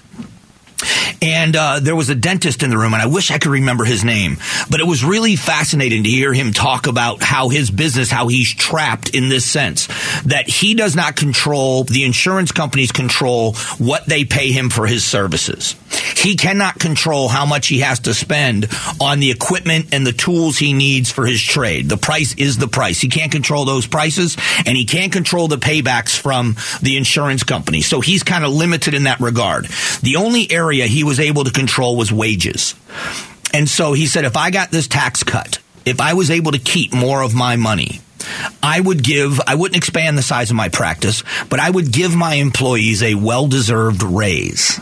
And 1.21 1.55
uh, 1.55 1.79
there 1.79 1.95
was 1.95 2.09
a 2.09 2.15
dentist 2.15 2.63
in 2.63 2.69
the 2.69 2.77
room, 2.77 2.93
and 2.93 3.01
I 3.01 3.07
wish 3.07 3.31
I 3.31 3.37
could 3.37 3.51
remember 3.51 3.85
his 3.85 4.03
name. 4.03 4.37
But 4.69 4.79
it 4.79 4.87
was 4.87 5.03
really 5.03 5.35
fascinating 5.35 6.03
to 6.03 6.09
hear 6.09 6.33
him 6.33 6.53
talk 6.53 6.87
about 6.87 7.23
how 7.23 7.49
his 7.49 7.71
business, 7.71 8.11
how 8.11 8.27
he's 8.27 8.53
trapped 8.53 9.09
in 9.15 9.29
this 9.29 9.45
sense 9.45 9.87
that 10.25 10.47
he 10.47 10.73
does 10.73 10.95
not 10.95 11.15
control, 11.15 11.83
the 11.83 12.03
insurance 12.03 12.51
companies 12.51 12.91
control 12.91 13.53
what 13.77 14.05
they 14.05 14.25
pay 14.25 14.51
him 14.51 14.69
for 14.69 14.85
his 14.85 15.05
services. 15.05 15.75
He 16.15 16.35
cannot 16.35 16.79
control 16.79 17.27
how 17.27 17.45
much 17.45 17.67
he 17.67 17.79
has 17.79 17.99
to 18.01 18.13
spend 18.13 18.67
on 18.99 19.19
the 19.19 19.31
equipment 19.31 19.87
and 19.93 20.05
the 20.05 20.11
tools 20.11 20.57
he 20.57 20.73
needs 20.73 21.11
for 21.11 21.25
his 21.25 21.41
trade. 21.41 21.89
The 21.89 21.97
price 21.97 22.35
is 22.35 22.57
the 22.57 22.67
price. 22.67 22.99
He 22.99 23.09
can't 23.09 23.31
control 23.31 23.65
those 23.65 23.87
prices, 23.87 24.37
and 24.65 24.77
he 24.77 24.85
can't 24.85 25.11
control 25.11 25.47
the 25.47 25.57
paybacks 25.57 26.17
from 26.17 26.55
the 26.81 26.97
insurance 26.97 27.43
company. 27.43 27.81
So 27.81 28.01
he's 28.01 28.23
kind 28.23 28.43
of 28.43 28.51
limited 28.51 28.93
in 28.93 29.03
that 29.03 29.19
regard. 29.19 29.65
The 30.01 30.17
only 30.17 30.51
area 30.51 30.76
he 30.85 31.03
was 31.03 31.19
able 31.19 31.44
to 31.45 31.51
control 31.51 31.97
was 31.97 32.12
wages. 32.12 32.75
And 33.53 33.68
so 33.68 33.94
he 33.94 34.06
said, 34.06 34.25
if 34.25 34.38
I 34.38 34.51
got 34.51 34.69
this 34.69 34.88
tax 34.88 35.24
cut, 35.24 35.59
if 35.85 36.00
I 36.00 36.13
was 36.13 36.29
able 36.29 36.51
to 36.51 36.59
keep 36.59 36.94
more 36.94 37.21
of 37.21 37.33
my 37.33 37.56
money, 37.56 38.01
I 38.62 38.79
would 38.79 39.03
give, 39.03 39.39
I 39.47 39.56
wouldn't 39.56 39.77
expand 39.77 40.18
the 40.18 40.21
size 40.21 40.50
of 40.50 40.56
my 40.56 40.69
practice, 40.69 41.24
but 41.50 41.59
I 41.59 41.69
would 41.69 41.91
give 41.91 42.15
my 42.15 42.35
employees 42.35 43.01
a 43.01 43.15
well 43.15 43.47
deserved 43.47 44.03
raise. 44.03 44.79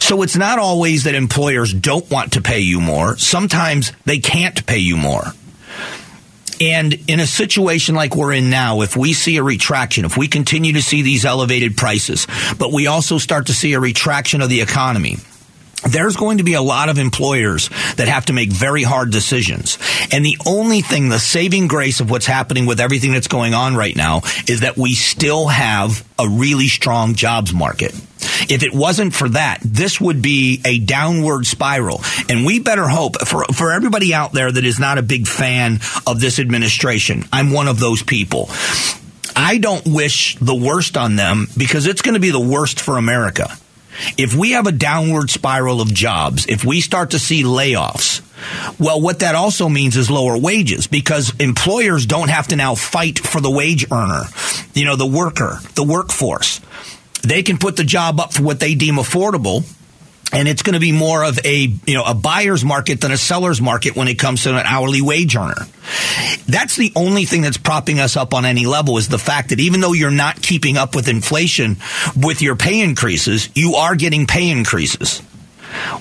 So 0.00 0.22
it's 0.22 0.36
not 0.36 0.58
always 0.58 1.04
that 1.04 1.14
employers 1.14 1.74
don't 1.74 2.08
want 2.10 2.34
to 2.34 2.40
pay 2.40 2.60
you 2.60 2.80
more. 2.80 3.16
Sometimes 3.18 3.92
they 4.04 4.18
can't 4.18 4.64
pay 4.66 4.78
you 4.78 4.96
more. 4.96 5.24
And 6.62 6.94
in 7.08 7.18
a 7.18 7.26
situation 7.26 7.96
like 7.96 8.14
we're 8.14 8.32
in 8.32 8.48
now, 8.48 8.82
if 8.82 8.96
we 8.96 9.14
see 9.14 9.36
a 9.36 9.42
retraction, 9.42 10.04
if 10.04 10.16
we 10.16 10.28
continue 10.28 10.74
to 10.74 10.82
see 10.82 11.02
these 11.02 11.24
elevated 11.24 11.76
prices, 11.76 12.28
but 12.56 12.72
we 12.72 12.86
also 12.86 13.18
start 13.18 13.46
to 13.46 13.52
see 13.52 13.72
a 13.72 13.80
retraction 13.80 14.40
of 14.40 14.48
the 14.48 14.60
economy, 14.60 15.16
there's 15.84 16.16
going 16.16 16.38
to 16.38 16.44
be 16.44 16.54
a 16.54 16.62
lot 16.62 16.88
of 16.88 16.98
employers 16.98 17.68
that 17.96 18.08
have 18.08 18.26
to 18.26 18.32
make 18.32 18.50
very 18.50 18.82
hard 18.82 19.10
decisions. 19.10 19.78
And 20.12 20.24
the 20.24 20.38
only 20.46 20.80
thing, 20.80 21.08
the 21.08 21.18
saving 21.18 21.68
grace 21.68 22.00
of 22.00 22.10
what's 22.10 22.26
happening 22.26 22.66
with 22.66 22.80
everything 22.80 23.12
that's 23.12 23.28
going 23.28 23.54
on 23.54 23.76
right 23.76 23.96
now 23.96 24.22
is 24.48 24.60
that 24.60 24.76
we 24.76 24.94
still 24.94 25.48
have 25.48 26.06
a 26.18 26.28
really 26.28 26.68
strong 26.68 27.14
jobs 27.14 27.52
market. 27.52 27.94
If 28.48 28.62
it 28.62 28.72
wasn't 28.72 29.14
for 29.14 29.28
that, 29.30 29.58
this 29.64 30.00
would 30.00 30.22
be 30.22 30.60
a 30.64 30.78
downward 30.78 31.46
spiral. 31.46 32.02
And 32.28 32.44
we 32.44 32.60
better 32.60 32.86
hope 32.86 33.20
for, 33.26 33.44
for 33.52 33.72
everybody 33.72 34.14
out 34.14 34.32
there 34.32 34.50
that 34.50 34.64
is 34.64 34.78
not 34.78 34.98
a 34.98 35.02
big 35.02 35.26
fan 35.26 35.80
of 36.06 36.20
this 36.20 36.38
administration. 36.38 37.24
I'm 37.32 37.50
one 37.50 37.68
of 37.68 37.78
those 37.78 38.02
people. 38.02 38.48
I 39.34 39.58
don't 39.58 39.86
wish 39.86 40.36
the 40.36 40.54
worst 40.54 40.96
on 40.96 41.16
them 41.16 41.48
because 41.56 41.86
it's 41.86 42.02
going 42.02 42.14
to 42.14 42.20
be 42.20 42.30
the 42.30 42.40
worst 42.40 42.80
for 42.80 42.98
America. 42.98 43.56
If 44.16 44.34
we 44.34 44.52
have 44.52 44.66
a 44.66 44.72
downward 44.72 45.30
spiral 45.30 45.80
of 45.80 45.92
jobs, 45.92 46.46
if 46.46 46.64
we 46.64 46.80
start 46.80 47.10
to 47.10 47.18
see 47.18 47.42
layoffs, 47.42 48.20
well, 48.78 49.00
what 49.00 49.20
that 49.20 49.34
also 49.34 49.68
means 49.68 49.96
is 49.96 50.10
lower 50.10 50.36
wages 50.36 50.86
because 50.86 51.32
employers 51.38 52.06
don't 52.06 52.30
have 52.30 52.48
to 52.48 52.56
now 52.56 52.74
fight 52.74 53.18
for 53.18 53.40
the 53.40 53.50
wage 53.50 53.86
earner, 53.90 54.24
you 54.74 54.84
know, 54.84 54.96
the 54.96 55.06
worker, 55.06 55.58
the 55.74 55.84
workforce. 55.84 56.60
They 57.22 57.42
can 57.42 57.58
put 57.58 57.76
the 57.76 57.84
job 57.84 58.18
up 58.18 58.32
for 58.32 58.42
what 58.42 58.60
they 58.60 58.74
deem 58.74 58.96
affordable 58.96 59.64
and 60.32 60.48
it's 60.48 60.62
going 60.62 60.74
to 60.74 60.80
be 60.80 60.92
more 60.92 61.22
of 61.24 61.38
a 61.44 61.68
you 61.86 61.94
know 61.94 62.04
a 62.04 62.14
buyer's 62.14 62.64
market 62.64 63.00
than 63.00 63.12
a 63.12 63.16
seller's 63.16 63.60
market 63.60 63.94
when 63.94 64.08
it 64.08 64.18
comes 64.18 64.44
to 64.44 64.50
an 64.50 64.66
hourly 64.66 65.02
wage 65.02 65.36
earner. 65.36 65.66
That's 66.46 66.76
the 66.76 66.92
only 66.96 67.24
thing 67.24 67.42
that's 67.42 67.58
propping 67.58 68.00
us 68.00 68.16
up 68.16 68.34
on 68.34 68.44
any 68.44 68.66
level 68.66 68.98
is 68.98 69.08
the 69.08 69.18
fact 69.18 69.50
that 69.50 69.60
even 69.60 69.80
though 69.80 69.92
you're 69.92 70.10
not 70.10 70.40
keeping 70.40 70.76
up 70.76 70.96
with 70.96 71.08
inflation 71.08 71.76
with 72.16 72.42
your 72.42 72.56
pay 72.56 72.80
increases, 72.80 73.50
you 73.54 73.74
are 73.74 73.94
getting 73.94 74.26
pay 74.26 74.50
increases. 74.50 75.20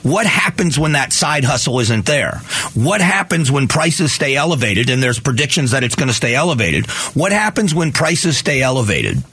What 0.03 0.25
happens 0.25 0.77
when 0.77 0.93
that 0.93 1.13
side 1.13 1.45
hustle 1.45 1.79
isn't 1.79 2.05
there? 2.05 2.39
What 2.73 2.99
happens 2.99 3.49
when 3.49 3.67
prices 3.67 4.11
stay 4.11 4.35
elevated 4.35 4.89
and 4.89 5.01
there's 5.01 5.19
predictions 5.19 5.71
that 5.71 5.83
it's 5.83 5.95
going 5.95 6.09
to 6.09 6.13
stay 6.13 6.35
elevated? 6.35 6.87
What 7.13 7.31
happens 7.31 7.73
when 7.73 7.93
prices 7.93 8.37
stay 8.37 8.61
elevated 8.61 9.23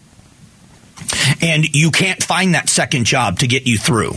and 1.42 1.64
you 1.74 1.90
can't 1.90 2.22
find 2.22 2.54
that 2.54 2.68
second 2.68 3.04
job 3.04 3.40
to 3.40 3.48
get 3.48 3.66
you 3.66 3.78
through? 3.78 4.12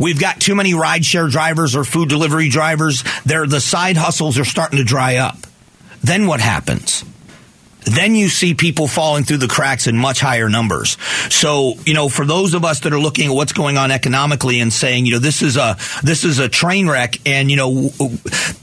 We've 0.00 0.18
got 0.18 0.40
too 0.40 0.54
many 0.54 0.72
rideshare 0.72 1.30
drivers 1.30 1.76
or 1.76 1.84
food 1.84 2.08
delivery 2.08 2.48
drivers. 2.48 3.04
They're, 3.24 3.46
the 3.46 3.60
side 3.60 3.96
hustles 3.96 4.38
are 4.38 4.44
starting 4.44 4.78
to 4.78 4.84
dry 4.84 5.16
up. 5.16 5.36
Then 6.02 6.26
what 6.26 6.40
happens? 6.40 7.04
then 7.84 8.14
you 8.14 8.28
see 8.28 8.54
people 8.54 8.86
falling 8.86 9.24
through 9.24 9.38
the 9.38 9.48
cracks 9.48 9.86
in 9.86 9.96
much 9.96 10.20
higher 10.20 10.48
numbers. 10.48 10.96
So, 11.30 11.74
you 11.86 11.94
know, 11.94 12.08
for 12.08 12.24
those 12.24 12.54
of 12.54 12.64
us 12.64 12.80
that 12.80 12.92
are 12.92 13.00
looking 13.00 13.30
at 13.30 13.34
what's 13.34 13.52
going 13.52 13.78
on 13.78 13.90
economically 13.90 14.60
and 14.60 14.72
saying, 14.72 15.06
you 15.06 15.12
know, 15.12 15.18
this 15.18 15.42
is 15.42 15.56
a 15.56 15.76
this 16.02 16.24
is 16.24 16.38
a 16.38 16.48
train 16.48 16.88
wreck 16.88 17.16
and 17.26 17.50
you 17.50 17.56
know 17.56 17.90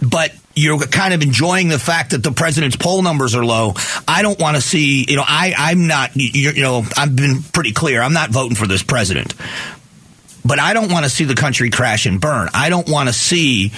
but 0.08 0.34
you're 0.56 0.80
kind 0.80 1.14
of 1.14 1.22
enjoying 1.22 1.68
the 1.68 1.78
fact 1.78 2.12
that 2.12 2.24
the 2.24 2.32
president's 2.32 2.76
poll 2.76 3.04
numbers 3.04 3.36
are 3.36 3.46
low. 3.46 3.74
I 4.08 4.24
don't 4.24 4.40
want 4.40 4.56
to 4.56 4.62
see, 4.62 5.06
you 5.08 5.16
know, 5.16 5.24
I, 5.26 5.54
I'm 5.56 5.86
not, 5.86 6.16
you 6.16 6.54
know, 6.54 6.84
I've 6.98 7.16
been 7.16 7.44
pretty 7.44 7.74
clear. 7.74 8.02
I'm 8.02 8.14
not 8.14 8.32
voting 8.32 8.56
for 8.56 8.66
this 8.66 8.82
president. 8.82 9.36
But 10.48 10.60
I 10.60 10.74
don't 10.74 10.92
want 10.92 11.04
to 11.04 11.10
see 11.10 11.26
the 11.26 11.36
country 11.36 11.70
crash 11.70 12.06
and 12.06 12.22
burn. 12.22 12.50
I 12.54 12.70
don't 12.70 12.88
want 12.88 13.10
to 13.10 13.14
see 13.14 13.74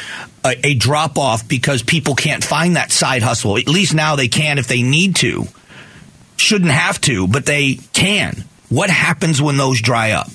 a, 0.45 0.67
a 0.67 0.73
drop 0.75 1.17
off 1.17 1.47
because 1.47 1.81
people 1.81 2.13
can't 2.13 2.43
find 2.43 2.75
that 2.75 2.91
side 2.91 3.23
hustle. 3.23 3.57
At 3.57 3.67
least 3.67 3.95
now 3.95 4.15
they 4.15 4.27
can 4.27 4.59
if 4.59 4.67
they 4.67 4.83
need 4.83 5.15
to. 5.17 5.47
Shouldn't 6.37 6.71
have 6.71 7.01
to, 7.01 7.27
but 7.27 7.45
they 7.45 7.79
can. 7.93 8.43
What 8.69 8.91
happens 8.91 9.41
when 9.41 9.57
those 9.57 9.81
dry 9.81 10.11
up? 10.11 10.29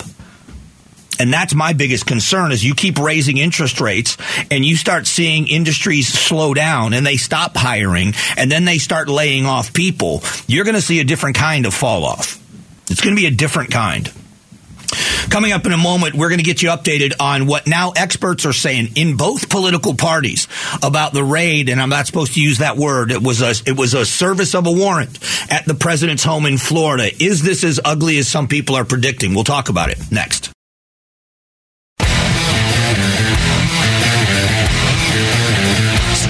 And 1.20 1.32
that's 1.32 1.54
my 1.54 1.72
biggest 1.72 2.06
concern 2.06 2.50
is 2.50 2.64
you 2.64 2.74
keep 2.74 2.98
raising 2.98 3.38
interest 3.38 3.80
rates 3.80 4.16
and 4.50 4.64
you 4.64 4.74
start 4.74 5.06
seeing 5.06 5.46
industries 5.46 6.08
slow 6.08 6.52
down 6.54 6.92
and 6.92 7.06
they 7.06 7.16
stop 7.16 7.56
hiring 7.56 8.14
and 8.36 8.50
then 8.50 8.64
they 8.64 8.78
start 8.78 9.08
laying 9.08 9.46
off 9.46 9.72
people. 9.72 10.22
You're 10.48 10.64
going 10.64 10.74
to 10.74 10.82
see 10.82 10.98
a 10.98 11.04
different 11.04 11.36
kind 11.36 11.66
of 11.66 11.74
fall 11.74 12.04
off. 12.04 12.40
It's 12.90 13.00
going 13.00 13.14
to 13.14 13.20
be 13.20 13.28
a 13.28 13.30
different 13.30 13.70
kind. 13.70 14.12
Coming 15.30 15.52
up 15.52 15.66
in 15.66 15.72
a 15.72 15.76
moment, 15.76 16.14
we're 16.14 16.28
going 16.28 16.38
to 16.38 16.44
get 16.44 16.62
you 16.62 16.68
updated 16.70 17.14
on 17.20 17.46
what 17.46 17.66
now 17.66 17.92
experts 17.96 18.46
are 18.46 18.52
saying 18.52 18.90
in 18.94 19.16
both 19.16 19.48
political 19.48 19.94
parties 19.94 20.48
about 20.82 21.12
the 21.12 21.24
raid, 21.24 21.68
and 21.68 21.80
I'm 21.80 21.88
not 21.88 22.06
supposed 22.06 22.34
to 22.34 22.42
use 22.42 22.58
that 22.58 22.76
word. 22.76 23.10
It 23.10 23.22
was 23.22 23.42
a 23.42 23.54
it 23.68 23.76
was 23.76 23.94
a 23.94 24.06
service 24.06 24.54
of 24.54 24.66
a 24.66 24.72
warrant 24.72 25.18
at 25.50 25.64
the 25.64 25.74
president's 25.74 26.24
home 26.24 26.46
in 26.46 26.58
Florida. 26.58 27.10
Is 27.22 27.42
this 27.42 27.64
as 27.64 27.80
ugly 27.84 28.18
as 28.18 28.28
some 28.28 28.48
people 28.48 28.76
are 28.76 28.84
predicting? 28.84 29.34
We'll 29.34 29.44
talk 29.44 29.68
about 29.68 29.90
it 29.90 29.98
next. 30.10 30.53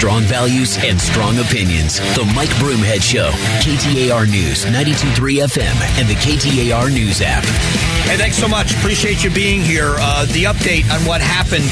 Strong 0.05 0.25
values 0.25 0.77
and 0.83 1.01
strong 1.01 1.39
opinions. 1.39 1.97
The 2.13 2.31
Mike 2.35 2.51
Broomhead 2.61 3.01
Show. 3.01 3.31
KTAR 3.65 4.29
News, 4.29 4.63
92.3 4.63 5.41
FM, 5.47 5.99
and 5.99 6.07
the 6.07 6.13
KTAR 6.13 6.93
News 6.93 7.23
app. 7.23 7.43
Hey, 8.05 8.15
thanks 8.15 8.37
so 8.37 8.47
much. 8.47 8.71
Appreciate 8.75 9.23
you 9.23 9.31
being 9.31 9.61
here. 9.61 9.95
Uh, 9.97 10.25
the 10.25 10.43
update 10.43 10.87
on 10.93 11.03
what 11.07 11.21
happened 11.21 11.65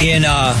in 0.00 0.24
uh, 0.24 0.54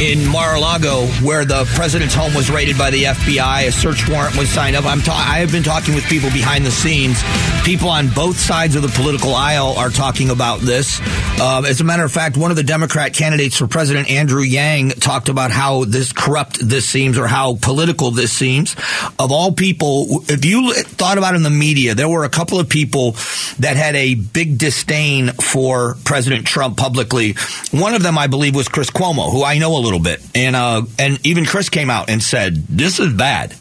in 0.00 0.24
Mar-a-Lago, 0.28 1.06
where 1.24 1.44
the 1.44 1.64
president's 1.74 2.14
home 2.14 2.32
was 2.32 2.50
raided 2.50 2.78
by 2.78 2.88
the 2.90 3.02
FBI. 3.04 3.66
A 3.66 3.72
search 3.72 4.08
warrant 4.08 4.36
was 4.36 4.48
signed 4.48 4.76
up. 4.76 4.84
I'm 4.84 5.00
ta- 5.00 5.12
I 5.12 5.40
have 5.40 5.50
been 5.50 5.64
talking 5.64 5.94
with 5.94 6.04
people 6.04 6.30
behind 6.30 6.64
the 6.64 6.70
scenes. 6.70 7.20
People 7.64 7.88
on 7.88 8.08
both 8.08 8.38
sides 8.38 8.76
of 8.76 8.82
the 8.82 8.88
political 8.88 9.34
aisle 9.34 9.74
are 9.76 9.90
talking 9.90 10.30
about 10.30 10.60
this. 10.60 11.00
Uh, 11.40 11.64
as 11.66 11.80
a 11.80 11.84
matter 11.84 12.04
of 12.04 12.12
fact, 12.12 12.36
one 12.36 12.52
of 12.52 12.56
the 12.56 12.62
Democrat 12.62 13.12
candidates 13.12 13.56
for 13.56 13.66
president, 13.66 14.08
Andrew 14.08 14.42
Yang, 14.42 14.90
talked 14.90 15.28
about 15.28 15.50
how 15.50 15.84
this 15.84 16.12
corrupt 16.12 16.58
this 16.60 16.86
seems 16.86 17.18
or 17.18 17.26
how 17.26 17.56
political 17.56 18.12
this 18.12 18.32
seems. 18.32 18.76
Of 19.18 19.32
all 19.32 19.50
people, 19.50 20.22
if 20.28 20.44
you 20.44 20.74
thought 20.74 21.18
about 21.18 21.34
in 21.34 21.42
the 21.42 21.50
media, 21.50 21.96
there 21.96 22.08
were 22.08 22.24
a 22.24 22.30
couple 22.30 22.60
of 22.60 22.68
people 22.68 23.12
that 23.58 23.76
had 23.76 23.96
a 23.96 24.14
big 24.14 24.58
disdain 24.58 25.32
for 25.32 25.96
President 26.04 26.46
Trump 26.46 26.76
publicly. 26.76 27.34
One 27.72 27.94
of 27.94 28.02
them, 28.04 28.16
I 28.16 28.28
believe, 28.28 28.54
was 28.54 28.68
Chris 28.68 28.90
Cuomo, 28.90 29.32
who 29.32 29.42
I 29.42 29.58
know 29.58 29.76
a 29.76 29.78
little 29.78 29.87
bit, 29.98 30.20
and 30.34 30.54
uh, 30.54 30.82
and 30.98 31.24
even 31.26 31.46
Chris 31.46 31.68
came 31.68 31.88
out 31.88 32.10
and 32.10 32.22
said, 32.22 32.54
"This 32.68 33.00
is 33.00 33.12
bad. 33.12 33.54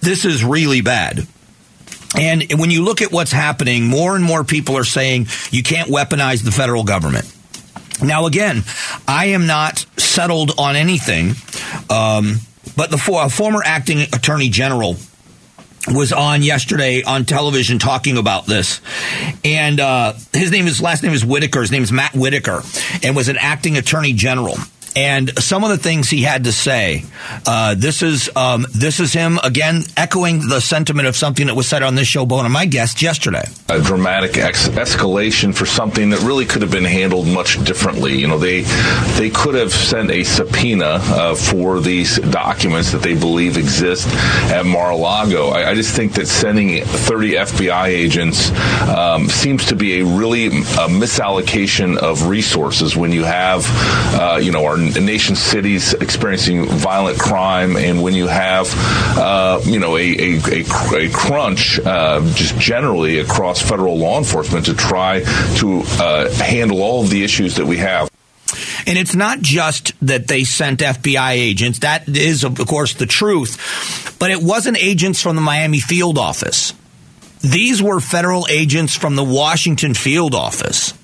This 0.00 0.24
is 0.24 0.44
really 0.44 0.80
bad." 0.80 1.26
And 2.16 2.44
when 2.58 2.70
you 2.70 2.84
look 2.84 3.02
at 3.02 3.12
what's 3.12 3.32
happening, 3.32 3.84
more 3.84 4.16
and 4.16 4.24
more 4.24 4.44
people 4.44 4.76
are 4.76 4.84
saying 4.84 5.26
you 5.50 5.62
can't 5.62 5.90
weaponize 5.90 6.42
the 6.42 6.52
federal 6.52 6.84
government. 6.84 7.30
Now, 8.02 8.26
again, 8.26 8.62
I 9.06 9.26
am 9.26 9.46
not 9.46 9.84
settled 9.96 10.52
on 10.56 10.76
anything, 10.76 11.34
um, 11.90 12.36
but 12.76 12.90
the 12.90 12.98
for, 12.98 13.28
former 13.28 13.60
acting 13.64 14.02
attorney 14.02 14.48
general 14.48 14.96
was 15.94 16.12
on 16.12 16.42
yesterday 16.42 17.02
on 17.02 17.24
television 17.24 17.78
talking 17.78 18.16
about 18.16 18.46
this, 18.46 18.80
and 19.44 19.80
uh, 19.80 20.14
his 20.32 20.50
name 20.50 20.66
is 20.66 20.80
last 20.80 21.02
name 21.02 21.12
is 21.12 21.24
Whitaker. 21.24 21.60
His 21.60 21.70
name 21.70 21.82
is 21.82 21.92
Matt 21.92 22.14
Whitaker, 22.14 22.62
and 23.02 23.16
was 23.16 23.28
an 23.28 23.36
acting 23.38 23.76
attorney 23.76 24.12
general 24.12 24.56
and 24.96 25.36
some 25.38 25.64
of 25.64 25.70
the 25.70 25.78
things 25.78 26.08
he 26.10 26.22
had 26.22 26.44
to 26.44 26.52
say. 26.52 27.04
Uh, 27.46 27.74
this 27.76 28.02
is 28.02 28.30
um, 28.36 28.66
this 28.74 29.00
is 29.00 29.12
him 29.12 29.38
again 29.42 29.82
echoing 29.96 30.48
the 30.48 30.60
sentiment 30.60 31.08
of 31.08 31.16
something 31.16 31.46
that 31.46 31.54
was 31.54 31.68
said 31.68 31.82
on 31.82 31.94
this 31.94 32.08
show 32.08 32.26
by 32.26 32.36
one 32.36 32.46
of 32.46 32.52
my 32.52 32.66
guests 32.66 33.02
yesterday. 33.02 33.44
A 33.68 33.80
dramatic 33.80 34.36
ex- 34.36 34.68
escalation 34.68 35.54
for 35.54 35.66
something 35.66 36.10
that 36.10 36.20
really 36.20 36.46
could 36.46 36.62
have 36.62 36.70
been 36.70 36.84
handled 36.84 37.26
much 37.26 37.62
differently. 37.64 38.18
You 38.18 38.28
know, 38.28 38.38
they 38.38 38.62
they 39.18 39.30
could 39.30 39.54
have 39.54 39.72
sent 39.72 40.10
a 40.10 40.24
subpoena 40.24 40.98
uh, 41.00 41.34
for 41.34 41.80
these 41.80 42.18
documents 42.18 42.92
that 42.92 43.02
they 43.02 43.14
believe 43.14 43.56
exist 43.56 44.08
at 44.50 44.64
Mar-a-Lago. 44.64 45.48
I, 45.48 45.70
I 45.70 45.74
just 45.74 45.94
think 45.94 46.14
that 46.14 46.26
sending 46.26 46.82
30 46.84 47.32
FBI 47.32 47.86
agents 47.86 48.50
um, 48.88 49.28
seems 49.28 49.66
to 49.66 49.76
be 49.76 50.00
a 50.00 50.04
really 50.04 50.46
a 50.46 50.88
misallocation 50.88 51.96
of 51.96 52.28
resources 52.28 52.96
when 52.96 53.12
you 53.12 53.24
have 53.24 53.64
uh, 54.14 54.38
you 54.42 54.52
know 54.52 54.64
our 54.64 54.77
nation 54.78 55.36
cities 55.36 55.94
experiencing 55.94 56.66
violent 56.66 57.18
crime, 57.18 57.76
and 57.76 58.02
when 58.02 58.14
you 58.14 58.26
have, 58.26 58.68
uh, 59.18 59.60
you 59.64 59.78
know, 59.78 59.96
a, 59.96 60.00
a, 60.00 60.40
a, 60.46 61.06
a 61.06 61.10
crunch 61.10 61.78
uh, 61.80 62.20
just 62.34 62.56
generally 62.58 63.18
across 63.18 63.60
federal 63.60 63.96
law 63.98 64.18
enforcement 64.18 64.66
to 64.66 64.74
try 64.74 65.20
to 65.56 65.82
uh, 66.00 66.30
handle 66.34 66.82
all 66.82 67.02
of 67.02 67.10
the 67.10 67.24
issues 67.24 67.56
that 67.56 67.66
we 67.66 67.78
have. 67.78 68.10
And 68.86 68.96
it's 68.96 69.14
not 69.14 69.40
just 69.40 69.92
that 70.06 70.28
they 70.28 70.44
sent 70.44 70.80
FBI 70.80 71.32
agents. 71.32 71.80
That 71.80 72.08
is, 72.08 72.44
of 72.44 72.56
course, 72.66 72.94
the 72.94 73.06
truth. 73.06 74.16
But 74.18 74.30
it 74.30 74.42
wasn't 74.42 74.78
agents 74.78 75.20
from 75.20 75.36
the 75.36 75.42
Miami 75.42 75.80
field 75.80 76.16
office. 76.16 76.72
These 77.40 77.82
were 77.82 78.00
federal 78.00 78.46
agents 78.50 78.96
from 78.96 79.14
the 79.14 79.24
Washington 79.24 79.94
field 79.94 80.34
office. 80.34 80.94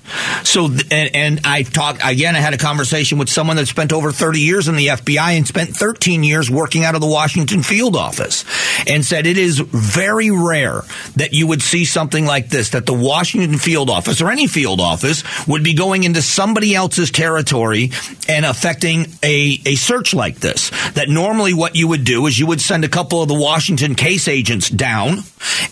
So, 0.43 0.65
and, 0.65 1.15
and, 1.15 1.41
I 1.45 1.63
talked 1.63 2.01
again. 2.03 2.35
I 2.35 2.39
had 2.39 2.53
a 2.53 2.57
conversation 2.57 3.17
with 3.17 3.29
someone 3.29 3.55
that 3.57 3.67
spent 3.67 3.91
over 3.91 4.11
30 4.11 4.39
years 4.39 4.67
in 4.67 4.75
the 4.75 4.87
FBI 4.87 5.37
and 5.37 5.47
spent 5.47 5.75
13 5.75 6.23
years 6.23 6.49
working 6.49 6.83
out 6.83 6.95
of 6.95 7.01
the 7.01 7.07
Washington 7.07 7.63
field 7.63 7.95
office, 7.95 8.45
and 8.87 9.03
said 9.03 9.25
it 9.25 9.37
is 9.37 9.59
very 9.59 10.31
rare 10.31 10.81
that 11.15 11.33
you 11.33 11.47
would 11.47 11.61
see 11.61 11.85
something 11.85 12.25
like 12.25 12.49
this. 12.49 12.69
That 12.71 12.85
the 12.85 12.93
Washington 12.93 13.57
field 13.57 13.89
office 13.89 14.21
or 14.21 14.29
any 14.29 14.47
field 14.47 14.79
office 14.79 15.23
would 15.47 15.63
be 15.63 15.73
going 15.73 16.03
into 16.03 16.21
somebody 16.21 16.75
else's 16.75 17.11
territory 17.11 17.91
and 18.27 18.45
affecting 18.45 19.07
a 19.23 19.59
a 19.65 19.75
search 19.75 20.13
like 20.13 20.39
this. 20.39 20.69
That 20.91 21.09
normally 21.09 21.53
what 21.53 21.75
you 21.75 21.87
would 21.87 22.03
do 22.03 22.27
is 22.27 22.37
you 22.37 22.47
would 22.47 22.61
send 22.61 22.85
a 22.85 22.89
couple 22.89 23.21
of 23.21 23.27
the 23.27 23.39
Washington 23.39 23.95
case 23.95 24.27
agents 24.27 24.69
down, 24.69 25.19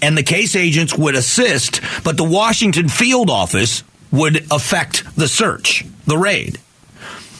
and 0.01 0.17
the 0.17 0.23
case 0.23 0.55
agents 0.55 0.97
would 0.97 1.15
assist, 1.15 1.81
but 2.03 2.17
the 2.17 2.23
Washington 2.23 2.89
field 2.89 3.29
office 3.29 3.83
would 4.13 4.49
affect 4.51 5.03
the 5.17 5.27
search, 5.27 5.85
the 6.05 6.17
raid. 6.17 6.59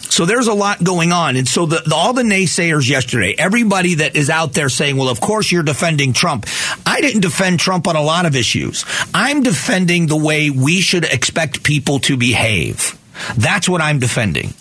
So 0.10 0.26
there's 0.26 0.48
a 0.48 0.54
lot 0.54 0.84
going 0.84 1.12
on. 1.12 1.38
And 1.38 1.48
so 1.48 1.66
the, 1.66 1.82
the, 1.86 1.96
all 1.96 2.14
the 2.14 2.24
naysayers 2.24 2.88
yesterday, 2.90 3.34
everybody 3.38 3.96
that 3.96 4.16
is 4.16 4.30
out 4.30 4.54
there 4.54 4.70
saying, 4.70 4.98
well, 4.98 5.10
of 5.10 5.22
course 5.22 5.52
you're 5.52 5.64
defending 5.64 6.14
Trump. 6.14 6.46
I 6.86 7.02
didn't 7.02 7.22
defend 7.22 7.60
Trump 7.60 7.88
on 7.88 7.96
a 7.96 8.02
lot 8.02 8.26
of 8.26 8.36
issues. 8.36 8.86
I'm 9.14 9.42
defending 9.42 10.08
the 10.08 10.18
way 10.18 10.50
we 10.50 10.82
should 10.82 11.06
expect 11.06 11.64
people 11.64 12.00
to 12.02 12.18
behave. 12.18 13.00
That's 13.38 13.70
what 13.70 13.82
I'm 13.82 14.00
defending. 14.00 14.54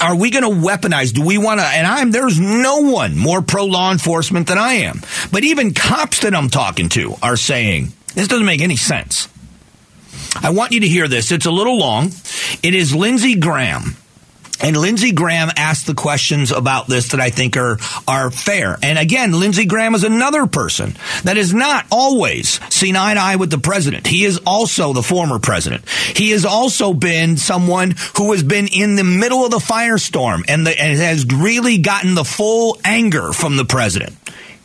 Are 0.00 0.16
we 0.16 0.30
going 0.30 0.44
to 0.44 0.66
weaponize? 0.66 1.12
Do 1.12 1.24
we 1.24 1.38
want 1.38 1.60
to? 1.60 1.66
And 1.66 1.86
I'm, 1.86 2.10
there's 2.10 2.38
no 2.38 2.78
one 2.78 3.16
more 3.16 3.42
pro 3.42 3.64
law 3.64 3.92
enforcement 3.92 4.46
than 4.48 4.58
I 4.58 4.74
am. 4.74 5.00
But 5.32 5.44
even 5.44 5.74
cops 5.74 6.20
that 6.20 6.34
I'm 6.34 6.48
talking 6.48 6.88
to 6.90 7.14
are 7.22 7.36
saying, 7.36 7.92
this 8.14 8.28
doesn't 8.28 8.46
make 8.46 8.60
any 8.60 8.76
sense. 8.76 9.28
I 10.36 10.50
want 10.50 10.72
you 10.72 10.80
to 10.80 10.88
hear 10.88 11.08
this. 11.08 11.32
It's 11.32 11.46
a 11.46 11.50
little 11.50 11.78
long. 11.78 12.12
It 12.62 12.74
is 12.74 12.94
Lindsey 12.94 13.34
Graham. 13.36 13.96
And 14.62 14.76
Lindsey 14.76 15.12
Graham 15.12 15.50
asked 15.56 15.86
the 15.86 15.94
questions 15.94 16.52
about 16.52 16.86
this 16.86 17.08
that 17.08 17.20
I 17.20 17.30
think 17.30 17.56
are, 17.56 17.78
are 18.06 18.30
fair. 18.30 18.76
And 18.82 18.98
again, 18.98 19.32
Lindsey 19.32 19.64
Graham 19.64 19.94
is 19.94 20.04
another 20.04 20.46
person 20.46 20.96
that 21.24 21.38
is 21.38 21.54
not 21.54 21.86
always 21.90 22.60
seen 22.72 22.94
eye 22.94 23.14
to 23.14 23.20
eye 23.20 23.36
with 23.36 23.50
the 23.50 23.58
president. 23.58 24.06
He 24.06 24.24
is 24.24 24.38
also 24.46 24.92
the 24.92 25.02
former 25.02 25.38
president. 25.38 25.88
He 25.88 26.32
has 26.32 26.44
also 26.44 26.92
been 26.92 27.38
someone 27.38 27.94
who 28.18 28.32
has 28.32 28.42
been 28.42 28.68
in 28.68 28.96
the 28.96 29.04
middle 29.04 29.46
of 29.46 29.50
the 29.50 29.58
firestorm 29.58 30.44
and, 30.46 30.66
the, 30.66 30.78
and 30.78 30.98
has 30.98 31.24
really 31.24 31.78
gotten 31.78 32.14
the 32.14 32.24
full 32.24 32.78
anger 32.84 33.32
from 33.32 33.56
the 33.56 33.64
president. 33.64 34.14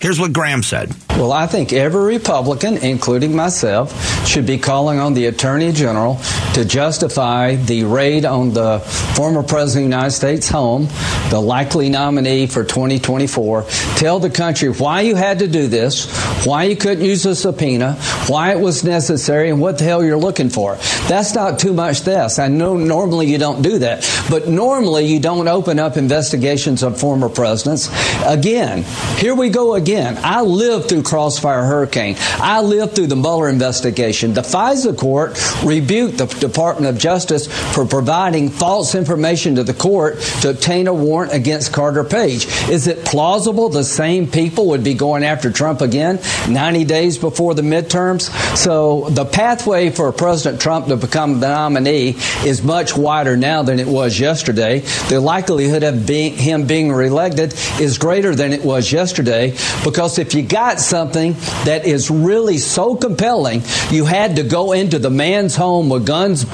Here's 0.01 0.19
what 0.19 0.33
Graham 0.33 0.61
said. 0.61 0.93
Well, 1.17 1.31
I 1.31 1.47
think 1.47 1.71
every 1.71 2.15
Republican, 2.15 2.77
including 2.77 3.33
myself, 3.33 4.27
should 4.27 4.45
be 4.45 4.57
calling 4.57 4.99
on 4.99 5.13
the 5.13 5.27
Attorney 5.27 5.71
General 5.71 6.19
to 6.55 6.65
justify 6.65 7.55
the 7.55 7.85
raid 7.85 8.25
on 8.25 8.51
the 8.51 8.79
former 9.15 9.41
President 9.41 9.85
of 9.85 9.89
the 9.91 9.95
United 9.95 10.11
States 10.11 10.49
home, 10.49 10.89
the 11.29 11.39
likely 11.39 11.87
nominee 11.87 12.47
for 12.47 12.65
2024. 12.65 13.63
Tell 13.95 14.19
the 14.19 14.29
country 14.29 14.69
why 14.69 15.01
you 15.01 15.15
had 15.15 15.39
to 15.39 15.47
do 15.47 15.67
this, 15.67 16.05
why 16.45 16.65
you 16.65 16.75
couldn't 16.75 17.05
use 17.05 17.25
a 17.25 17.33
subpoena, 17.33 17.93
why 18.27 18.51
it 18.51 18.59
was 18.59 18.83
necessary, 18.83 19.49
and 19.49 19.61
what 19.61 19.77
the 19.77 19.85
hell 19.85 20.03
you're 20.03 20.17
looking 20.17 20.49
for. 20.49 20.75
That's 21.07 21.33
not 21.33 21.59
too 21.59 21.73
much 21.73 22.01
this. 22.01 22.39
I 22.39 22.49
know 22.49 22.75
normally 22.75 23.27
you 23.27 23.37
don't 23.37 23.61
do 23.61 23.79
that, 23.79 24.05
but 24.29 24.49
normally 24.49 25.05
you 25.05 25.21
don't 25.21 25.47
open 25.47 25.79
up 25.79 25.95
investigations 25.95 26.83
of 26.83 26.99
former 26.99 27.29
presidents. 27.29 27.89
Again, 28.25 28.83
here 29.15 29.33
we 29.33 29.47
go 29.47 29.75
again. 29.75 30.17
I 30.21 30.41
lived 30.41 30.89
through 30.89 31.04
Crossfire 31.05 31.63
Hurricane. 31.63 32.15
I 32.19 32.61
lived 32.61 32.95
through 32.95 33.07
the 33.07 33.15
Mueller 33.15 33.49
investigation. 33.49 34.33
The 34.33 34.41
FISA 34.41 34.97
court 34.97 35.39
rebuked 35.63 36.17
the 36.17 36.25
Department 36.25 36.93
of 36.93 36.99
Justice 36.99 37.47
for 37.73 37.85
providing 37.85 38.49
false 38.49 38.95
information 38.95 39.55
to 39.55 39.63
the 39.63 39.73
court 39.73 40.19
to 40.41 40.49
obtain 40.49 40.87
a 40.87 40.93
warrant 40.93 41.33
against 41.33 41.71
Carter 41.71 42.03
Page. 42.03 42.47
Is 42.69 42.87
it 42.87 43.05
plausible 43.05 43.69
the 43.69 43.83
same 43.83 44.29
people 44.29 44.67
would 44.67 44.83
be 44.83 44.93
going 44.93 45.23
after 45.23 45.51
Trump 45.51 45.81
again 45.81 46.19
90 46.49 46.83
days 46.85 47.17
before 47.17 47.53
the 47.53 47.61
midterms? 47.61 48.29
So 48.57 49.09
the 49.09 49.25
pathway 49.25 49.89
for 49.89 50.11
President 50.11 50.61
Trump 50.61 50.87
to 50.87 50.97
become 50.97 51.39
the 51.39 51.49
nominee 51.49 52.15
is 52.45 52.63
much 52.63 52.97
wider 52.97 53.37
now 53.37 53.63
than 53.63 53.79
it 53.79 53.87
was 53.87 54.19
yesterday. 54.19 54.79
The 55.09 55.19
likelihood 55.19 55.83
of 55.83 56.05
being, 56.05 56.33
him 56.33 56.67
being 56.67 56.91
reelected 56.91 57.53
is 57.79 57.97
greater 57.97 58.35
than 58.35 58.53
it 58.53 58.63
was 58.63 58.91
yesterday 58.91 59.51
because 59.83 60.17
if 60.19 60.33
you 60.33 60.41
got 60.41 60.79
something 60.95 61.33
that 61.65 61.81
is 61.85 62.09
really 62.09 62.57
so 62.57 62.95
compelling, 62.95 63.61
you 63.91 64.05
had 64.05 64.37
to 64.37 64.43
go 64.43 64.71
into 64.71 64.97
the 64.97 65.09
man's 65.09 65.53
home 65.53 65.89
with 65.89 66.05
guns 66.05 66.45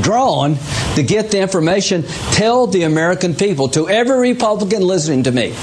drawn 0.00 0.54
to 0.94 1.02
get 1.02 1.32
the 1.32 1.40
information. 1.40 2.04
Tell 2.30 2.68
the 2.68 2.84
American 2.84 3.34
people, 3.34 3.66
to 3.70 3.88
every 3.88 4.30
Republican 4.30 4.82
listening 4.82 5.24
to 5.24 5.32
me, 5.32 5.56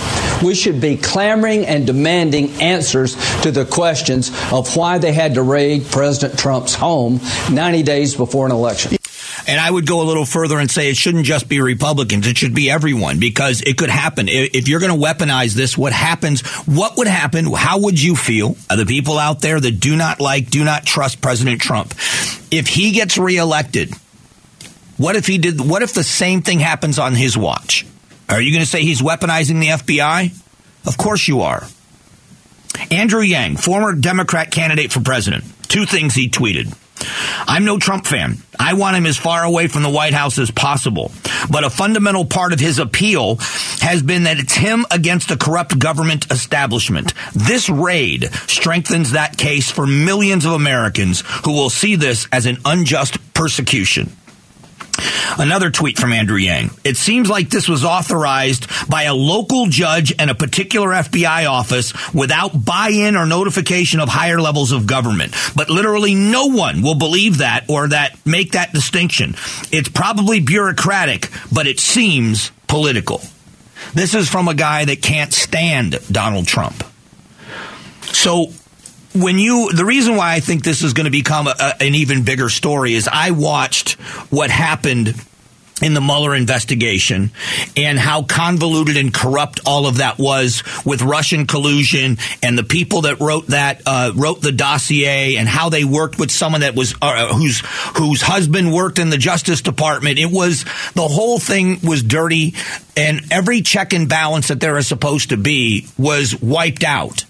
we 0.44 0.56
should 0.56 0.82
be 0.82 0.98
clamoring 0.98 1.66
and 1.66 1.88
demanding 1.88 2.50
answers 2.62 3.16
to 3.44 3.52
the 3.52 3.64
questions 3.64 4.30
of 4.52 4.76
why 4.76 4.98
they 4.98 5.14
had 5.14 5.36
to 5.36 5.42
raid 5.42 5.86
President 5.86 6.38
Trump's 6.38 6.76
home 6.76 7.22
90 7.50 7.84
days 7.84 8.14
before 8.14 8.46
an 8.46 8.52
election. 8.52 8.97
And 9.48 9.62
I 9.62 9.72
would 9.72 9.88
go 9.88 10.02
a 10.02 10.04
little 10.04 10.26
further 10.26 10.60
and 10.60 10.70
say 10.70 10.90
it 10.90 10.98
shouldn't 10.98 11.26
just 11.26 11.48
be 11.48 11.62
Republicans. 11.62 12.28
It 12.28 12.38
should 12.38 12.54
be 12.54 12.70
everyone 12.70 13.20
because 13.20 13.62
it 13.62 13.78
could 13.78 13.90
happen. 13.90 14.28
If 14.30 14.68
you're 14.68 14.82
going 14.82 14.92
to 14.92 15.06
weaponize 15.06 15.54
this, 15.54 15.78
what 15.78 15.94
happens? 15.94 16.42
What 16.68 16.98
would 16.98 17.08
happen? 17.08 17.46
How 17.54 17.80
would 17.80 18.02
you 18.02 18.18
feel? 18.18 18.58
Are 18.70 18.76
the 18.76 18.86
people 18.86 19.18
out 19.18 19.40
there 19.40 19.58
that 19.58 19.80
do 19.80 19.96
not 19.96 20.20
like, 20.20 20.50
do 20.50 20.66
not 20.66 20.86
trust 20.86 21.22
President 21.22 21.62
Trump. 21.62 21.94
If 22.52 22.68
he 22.68 22.92
gets 22.92 23.18
reelected, 23.18 23.94
what 24.98 25.16
if 25.16 25.28
he 25.28 25.38
did? 25.38 25.62
What 25.62 25.82
if 25.82 25.94
the 25.94 26.04
same 26.04 26.42
thing 26.42 26.60
happens 26.60 27.00
on 27.00 27.16
his 27.16 27.38
watch? 27.38 27.86
Are 28.28 28.42
you 28.42 28.52
going 28.52 28.64
to 28.64 28.70
say 28.70 28.82
he's 28.82 29.02
weaponizing 29.02 29.62
the 29.62 29.68
FBI? 29.68 30.36
Of 30.86 30.98
course 30.98 31.28
you 31.28 31.42
are. 31.42 31.64
Andrew 32.92 33.22
Yang, 33.22 33.58
former 33.58 33.94
Democrat 33.94 34.52
candidate 34.52 34.92
for 34.92 35.00
president, 35.00 35.46
two 35.70 35.86
things 35.86 36.14
he 36.14 36.30
tweeted. 36.30 36.76
I'm 37.48 37.66
no 37.66 37.78
Trump 37.78 38.06
fan. 38.06 38.38
I 38.60 38.74
want 38.74 38.98
him 38.98 39.06
as 39.06 39.18
far 39.18 39.44
away 39.44 39.68
from 39.68 39.84
the 39.84 39.90
White 39.90 40.14
House 40.14 40.38
as 40.40 40.52
possible. 40.52 41.12
But 41.50 41.64
a 41.64 41.70
fundamental 41.70 42.26
part 42.26 42.54
of 42.54 42.60
his 42.60 42.80
appeal 42.80 43.36
has 43.82 44.02
been 44.02 44.24
that 44.24 44.40
it's 44.40 44.56
him 44.56 44.86
against 44.92 45.32
a 45.32 45.38
corrupt 45.38 45.78
government 45.78 46.32
establishment. 46.32 47.14
This 47.34 47.70
raid 47.70 48.30
strengthens 48.48 49.12
that 49.12 49.38
case 49.38 49.70
for 49.70 49.86
millions 49.86 50.46
of 50.46 50.54
Americans 50.54 51.24
who 51.46 51.54
will 51.54 51.70
see 51.70 51.96
this 51.96 52.28
as 52.32 52.46
an 52.46 52.58
unjust 52.66 53.34
persecution. 53.34 54.12
Another 55.38 55.70
tweet 55.70 55.98
from 55.98 56.14
Andrew 56.14 56.38
Yang. 56.38 56.72
It 56.84 56.98
seems 56.98 57.30
like 57.30 57.50
this 57.50 57.68
was 57.68 57.86
authorized 57.86 58.68
by 58.90 59.04
a 59.04 59.14
local 59.14 59.68
judge 59.68 60.14
and 60.18 60.30
a 60.30 60.36
particular 60.36 60.90
FBI 60.90 61.50
office 61.50 61.94
without 62.14 62.66
buy-in 62.66 63.16
or 63.16 63.26
notification 63.26 64.00
of 64.00 64.10
higher 64.10 64.40
levels 64.40 64.72
of 64.72 64.88
government. 64.88 65.36
But 65.56 65.70
literally 65.70 66.16
no 66.16 66.48
one 66.48 66.82
will 66.82 66.96
believe 66.96 67.40
that 67.40 67.66
or 67.70 67.88
that 67.90 68.18
make 68.26 68.54
that 68.54 68.74
distinction. 68.74 69.36
It's 69.72 69.90
probably 69.90 70.40
bureaucratic, 70.40 71.30
but 71.52 71.68
it 71.68 71.80
seems 71.80 72.52
political. 72.68 73.22
This 73.94 74.16
is 74.16 74.30
from 74.30 74.48
a 74.48 74.54
guy 74.54 74.86
that 74.86 75.02
can't 75.02 75.34
stand 75.34 76.00
Donald 76.12 76.48
Trump. 76.48 76.84
So 78.02 78.48
when 79.22 79.40
you 79.40 79.72
the 79.74 79.86
reason 79.86 80.16
why 80.16 80.34
I 80.34 80.40
think 80.40 80.64
this 80.64 80.84
is 80.84 80.94
going 80.94 81.06
to 81.06 81.12
become 81.12 81.48
a, 81.48 81.56
a, 81.60 81.84
an 81.84 81.96
even 81.96 82.24
bigger 82.24 82.50
story 82.50 82.94
is 82.94 83.10
I 83.12 83.32
watched 83.32 83.94
what 84.32 84.50
happened 84.50 85.16
in 85.82 85.94
the 85.94 86.02
Mueller 86.02 86.36
investigation 86.36 87.32
and 87.76 88.00
how 88.00 88.24
convoluted 88.24 88.98
and 88.98 89.14
corrupt 89.14 89.60
all 89.66 89.86
of 89.86 89.98
that 89.98 90.18
was 90.18 90.64
with 90.86 91.04
Russian 91.04 91.46
collusion 91.46 92.18
and 92.42 92.58
the 92.58 92.64
people 92.64 93.02
that 93.02 93.20
wrote 93.20 93.48
that 93.48 93.82
uh, 93.86 94.12
wrote 94.16 94.42
the 94.42 94.52
dossier 94.52 95.38
and 95.38 95.48
how 95.48 95.70
they 95.70 95.84
worked 95.84 96.18
with 96.18 96.32
someone 96.32 96.62
that 96.62 96.76
was 96.76 96.96
uh, 97.02 97.34
whose 97.34 97.62
whose 97.98 98.22
husband 98.22 98.74
worked 98.74 98.98
in 98.98 99.10
the 99.10 99.18
Justice 99.18 99.62
Department. 99.62 100.18
It 100.18 100.32
was 100.32 100.64
the 100.96 101.08
whole 101.08 101.38
thing 101.38 101.80
was 101.84 102.02
dirty, 102.02 102.56
and 102.96 103.22
every 103.32 103.62
check 103.62 103.94
and 103.94 104.10
balance 104.10 104.48
that 104.48 104.60
there 104.60 104.78
is 104.78 104.88
supposed 104.88 105.30
to 105.30 105.38
be 105.38 105.88
was 105.98 106.40
wiped 106.42 106.84
out. 106.84 107.27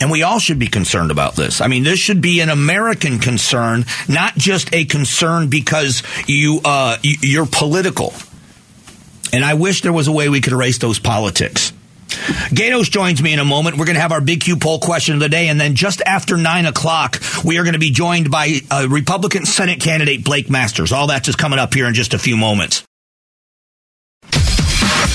And 0.00 0.10
we 0.10 0.22
all 0.22 0.38
should 0.38 0.58
be 0.58 0.68
concerned 0.68 1.10
about 1.10 1.34
this. 1.34 1.60
I 1.60 1.66
mean, 1.66 1.82
this 1.82 1.98
should 1.98 2.20
be 2.20 2.40
an 2.40 2.50
American 2.50 3.18
concern, 3.18 3.84
not 4.08 4.36
just 4.36 4.72
a 4.72 4.84
concern 4.84 5.48
because 5.48 6.02
you 6.26 6.60
uh, 6.64 6.98
you're 7.02 7.46
political. 7.46 8.12
And 9.32 9.44
I 9.44 9.54
wish 9.54 9.82
there 9.82 9.92
was 9.92 10.08
a 10.08 10.12
way 10.12 10.28
we 10.28 10.40
could 10.40 10.52
erase 10.52 10.78
those 10.78 10.98
politics. 10.98 11.72
Gaydos 12.08 12.90
joins 12.90 13.22
me 13.22 13.34
in 13.34 13.38
a 13.38 13.44
moment. 13.44 13.76
We're 13.76 13.84
going 13.84 13.96
to 13.96 14.00
have 14.00 14.12
our 14.12 14.22
big 14.22 14.40
Q 14.40 14.56
poll 14.56 14.80
question 14.80 15.14
of 15.14 15.20
the 15.20 15.28
day. 15.28 15.48
And 15.48 15.60
then 15.60 15.74
just 15.74 16.00
after 16.06 16.36
nine 16.36 16.64
o'clock, 16.64 17.20
we 17.44 17.58
are 17.58 17.64
going 17.64 17.74
to 17.74 17.78
be 17.78 17.90
joined 17.90 18.30
by 18.30 18.60
uh, 18.70 18.86
Republican 18.88 19.44
Senate 19.44 19.80
candidate 19.80 20.24
Blake 20.24 20.48
Masters. 20.48 20.92
All 20.92 21.08
that's 21.08 21.26
just 21.26 21.38
coming 21.38 21.58
up 21.58 21.74
here 21.74 21.86
in 21.86 21.94
just 21.94 22.14
a 22.14 22.18
few 22.18 22.36
moments. 22.36 22.87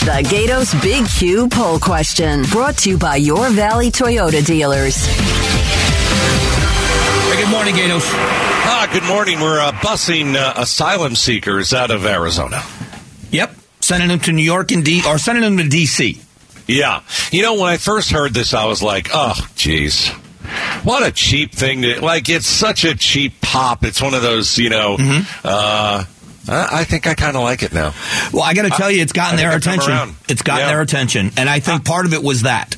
The 0.03 0.21
Gaydos 0.21 0.81
Big 0.81 1.07
Q 1.07 1.47
poll 1.47 1.79
question 1.79 2.43
brought 2.51 2.77
to 2.79 2.89
you 2.89 2.97
by 2.97 3.15
your 3.15 3.49
Valley 3.51 3.89
Toyota 3.89 4.45
dealers. 4.45 4.97
Hey, 7.29 7.41
good 7.41 7.49
morning, 7.49 7.73
Gaydos. 7.73 8.03
Ah, 8.03 8.89
good 8.91 9.05
morning. 9.05 9.39
We're 9.39 9.61
uh, 9.61 9.71
busing 9.71 10.35
uh, 10.35 10.55
asylum 10.57 11.15
seekers 11.15 11.73
out 11.73 11.89
of 11.89 12.05
Arizona. 12.05 12.61
Yep, 13.31 13.55
sending 13.79 14.09
them 14.09 14.19
to 14.19 14.33
New 14.33 14.43
York 14.43 14.73
and 14.73 14.83
D, 14.83 15.03
or 15.07 15.17
sending 15.17 15.41
them 15.41 15.55
to 15.55 15.69
D.C. 15.69 16.19
Yeah, 16.67 17.01
you 17.31 17.41
know 17.41 17.53
when 17.53 17.69
I 17.69 17.77
first 17.77 18.11
heard 18.11 18.33
this, 18.33 18.53
I 18.53 18.65
was 18.65 18.83
like, 18.83 19.07
oh, 19.13 19.35
jeez. 19.55 20.09
What 20.83 21.07
a 21.07 21.13
cheap 21.13 21.53
thing 21.53 21.83
to 21.83 22.03
like! 22.03 22.27
It's 22.27 22.45
such 22.45 22.83
a 22.83 22.93
cheap 22.93 23.39
pop. 23.39 23.85
It's 23.85 24.01
one 24.01 24.13
of 24.13 24.21
those, 24.21 24.57
you 24.57 24.69
know, 24.69 24.97
mm-hmm. 24.97 25.39
uh, 25.45 26.03
I 26.47 26.83
think 26.83 27.07
I 27.07 27.13
kind 27.13 27.37
of 27.37 27.43
like 27.43 27.63
it 27.63 27.73
now. 27.73 27.93
Well, 28.33 28.43
I 28.43 28.53
got 28.53 28.63
to 28.63 28.69
tell 28.69 28.91
you, 28.91 29.01
it's 29.01 29.13
gotten 29.13 29.39
I 29.39 29.43
their 29.43 29.57
attention. 29.57 30.15
It's 30.27 30.41
gotten 30.41 30.65
yeah. 30.65 30.71
their 30.73 30.81
attention, 30.81 31.31
and 31.37 31.49
I 31.49 31.59
think 31.59 31.85
part 31.85 32.05
of 32.05 32.13
it 32.13 32.23
was 32.23 32.43
that. 32.43 32.75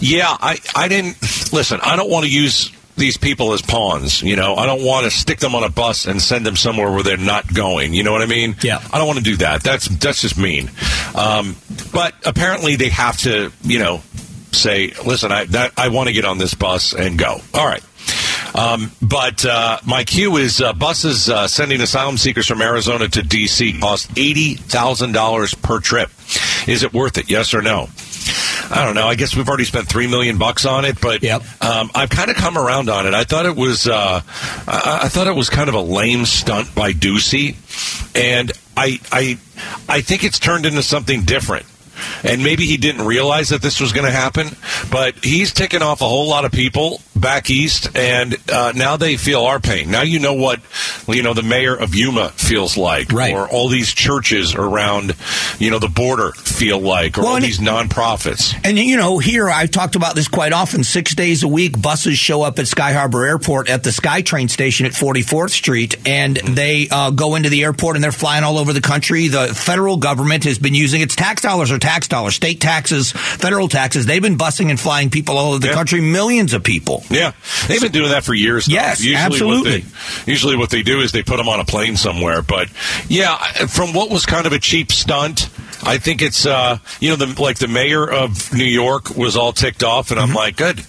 Yeah, 0.00 0.28
I, 0.28 0.58
I 0.74 0.88
didn't 0.88 1.20
listen. 1.52 1.80
I 1.82 1.96
don't 1.96 2.10
want 2.10 2.26
to 2.26 2.30
use 2.30 2.70
these 2.96 3.16
people 3.16 3.52
as 3.52 3.62
pawns. 3.62 4.22
You 4.22 4.36
know, 4.36 4.54
I 4.56 4.66
don't 4.66 4.84
want 4.84 5.04
to 5.04 5.10
stick 5.10 5.38
them 5.38 5.54
on 5.54 5.64
a 5.64 5.68
bus 5.68 6.06
and 6.06 6.20
send 6.20 6.44
them 6.44 6.56
somewhere 6.56 6.90
where 6.90 7.02
they're 7.02 7.16
not 7.16 7.52
going. 7.52 7.94
You 7.94 8.02
know 8.02 8.12
what 8.12 8.22
I 8.22 8.26
mean? 8.26 8.56
Yeah. 8.62 8.82
I 8.92 8.98
don't 8.98 9.06
want 9.06 9.18
to 9.18 9.24
do 9.24 9.36
that. 9.36 9.62
That's 9.62 9.88
that's 9.88 10.20
just 10.20 10.36
mean. 10.36 10.70
Um, 11.14 11.56
but 11.92 12.14
apparently, 12.24 12.76
they 12.76 12.90
have 12.90 13.16
to, 13.18 13.52
you 13.62 13.78
know, 13.78 14.02
say, 14.52 14.92
listen, 15.04 15.32
I 15.32 15.44
that, 15.46 15.72
I 15.76 15.88
want 15.88 16.08
to 16.08 16.12
get 16.12 16.24
on 16.24 16.38
this 16.38 16.54
bus 16.54 16.94
and 16.94 17.18
go. 17.18 17.40
All 17.54 17.66
right. 17.66 17.82
Um, 18.54 18.92
but 19.02 19.44
uh, 19.44 19.78
my 19.84 20.04
cue 20.04 20.36
is 20.36 20.60
uh, 20.60 20.72
buses 20.72 21.28
uh, 21.28 21.48
sending 21.48 21.80
asylum 21.80 22.16
seekers 22.16 22.46
from 22.46 22.62
Arizona 22.62 23.08
to 23.08 23.22
D.C. 23.22 23.80
cost 23.80 24.10
eighty 24.16 24.54
thousand 24.54 25.12
dollars 25.12 25.54
per 25.54 25.80
trip. 25.80 26.10
Is 26.68 26.82
it 26.82 26.92
worth 26.92 27.18
it? 27.18 27.30
Yes 27.30 27.52
or 27.52 27.62
no? 27.62 27.88
I 28.70 28.84
don't 28.84 28.94
know. 28.94 29.06
I 29.06 29.14
guess 29.14 29.36
we've 29.36 29.48
already 29.48 29.64
spent 29.64 29.88
three 29.88 30.06
million 30.06 30.38
bucks 30.38 30.64
on 30.64 30.84
it, 30.84 31.00
but 31.00 31.22
yep. 31.22 31.42
um, 31.62 31.90
I've 31.94 32.08
kind 32.08 32.30
of 32.30 32.36
come 32.36 32.56
around 32.56 32.88
on 32.88 33.06
it. 33.06 33.12
I 33.12 33.24
thought 33.24 33.44
it 33.44 33.56
was, 33.56 33.86
uh, 33.86 34.22
I, 34.66 35.00
I, 35.02 35.08
thought 35.08 35.26
it 35.26 35.36
was 35.36 35.50
kind 35.50 35.68
of 35.68 35.74
a 35.74 35.80
lame 35.80 36.24
stunt 36.24 36.74
by 36.74 36.92
Ducey, 36.92 37.56
and 38.16 38.50
I, 38.76 39.00
I, 39.12 39.38
I 39.88 40.00
think 40.00 40.24
it's 40.24 40.38
turned 40.38 40.64
into 40.64 40.82
something 40.82 41.24
different 41.24 41.66
and 42.22 42.42
maybe 42.42 42.66
he 42.66 42.76
didn't 42.76 43.06
realize 43.06 43.50
that 43.50 43.62
this 43.62 43.80
was 43.80 43.92
going 43.92 44.06
to 44.06 44.12
happen, 44.12 44.48
but 44.90 45.14
he's 45.24 45.52
ticking 45.52 45.82
off 45.82 46.00
a 46.00 46.08
whole 46.08 46.28
lot 46.28 46.44
of 46.44 46.52
people 46.52 47.00
back 47.24 47.50
east, 47.50 47.96
and 47.96 48.36
uh, 48.52 48.72
now 48.76 48.96
they 48.96 49.16
feel 49.16 49.42
our 49.44 49.58
pain. 49.58 49.90
Now 49.90 50.02
you 50.02 50.20
know 50.20 50.34
what 50.34 50.60
you 51.08 51.22
know 51.22 51.34
the 51.34 51.42
mayor 51.42 51.74
of 51.74 51.94
Yuma 51.96 52.28
feels 52.28 52.76
like, 52.76 53.10
Right. 53.10 53.34
or 53.34 53.48
all 53.48 53.68
these 53.68 53.92
churches 53.92 54.54
around 54.54 55.16
you 55.58 55.70
know 55.70 55.78
the 55.80 55.88
border 55.88 56.30
feel 56.32 56.78
like, 56.78 57.18
or 57.18 57.22
Well, 57.22 57.32
all 57.34 57.40
these 57.40 57.58
nonprofits. 57.58 58.54
And 58.64 58.78
you 58.78 58.96
know, 58.96 59.18
here 59.18 59.48
I've 59.50 59.70
talked 59.70 59.96
about 59.96 60.14
this 60.14 60.28
quite 60.28 60.52
often. 60.52 60.84
Six 60.84 61.14
days 61.14 61.42
a 61.42 61.48
week, 61.48 61.80
buses 61.80 62.18
show 62.18 62.42
up 62.42 62.58
at 62.58 62.68
Sky 62.68 62.92
Harbor 62.92 63.24
Airport 63.26 63.68
at 63.70 63.82
the 63.82 63.90
SkyTrain 63.90 64.50
station 64.50 64.86
at 64.86 64.92
44th 64.92 65.50
Street, 65.50 65.96
and 66.06 66.36
they 66.36 66.88
uh, 66.90 67.10
go 67.10 67.34
into 67.34 67.48
the 67.48 67.64
airport 67.64 67.96
and 67.96 68.04
they're 68.04 68.12
flying 68.12 68.44
all 68.44 68.58
over 68.58 68.72
the 68.72 68.80
country. 68.80 69.28
The 69.28 69.48
federal 69.54 69.96
government 69.96 70.44
has 70.44 70.58
been 70.58 70.74
using 70.74 71.00
its 71.00 71.16
tax 71.16 71.40
dollars 71.42 71.70
or 71.72 71.78
tax 71.78 72.08
dollars, 72.08 72.34
state 72.34 72.60
taxes, 72.60 73.12
federal 73.12 73.68
taxes. 73.68 74.04
They've 74.06 74.20
been 74.22 74.36
busing 74.36 74.68
and 74.70 74.78
flying 74.78 75.08
people 75.10 75.38
all 75.38 75.50
over 75.52 75.58
the 75.60 75.68
Yeah. 75.68 75.74
country, 75.74 76.00
millions 76.00 76.52
of 76.52 76.62
people. 76.62 77.04
Yeah, 77.14 77.32
they've 77.68 77.80
been 77.80 77.92
doing 77.92 78.10
that 78.10 78.24
for 78.24 78.34
years. 78.34 78.66
Though. 78.66 78.74
Yes, 78.74 79.00
usually 79.04 79.16
absolutely. 79.24 79.80
What 79.82 79.92
they, 80.26 80.30
usually, 80.32 80.56
what 80.56 80.70
they 80.70 80.82
do 80.82 81.00
is 81.00 81.12
they 81.12 81.22
put 81.22 81.36
them 81.38 81.48
on 81.48 81.60
a 81.60 81.64
plane 81.64 81.96
somewhere. 81.96 82.42
But 82.42 82.68
yeah, 83.08 83.36
from 83.66 83.92
what 83.92 84.10
was 84.10 84.26
kind 84.26 84.46
of 84.46 84.52
a 84.52 84.58
cheap 84.58 84.92
stunt, 84.92 85.48
I 85.82 85.98
think 85.98 86.22
it's 86.22 86.46
uh, 86.46 86.78
you 87.00 87.10
know 87.10 87.16
the 87.16 87.40
like 87.42 87.58
the 87.58 87.68
mayor 87.68 88.10
of 88.10 88.52
New 88.52 88.64
York 88.64 89.10
was 89.16 89.36
all 89.36 89.52
ticked 89.52 89.82
off, 89.82 90.10
and 90.10 90.18
I'm 90.20 90.28
Mm-hmm. 90.28 90.36
like, 90.36 90.56
good. 90.56 90.84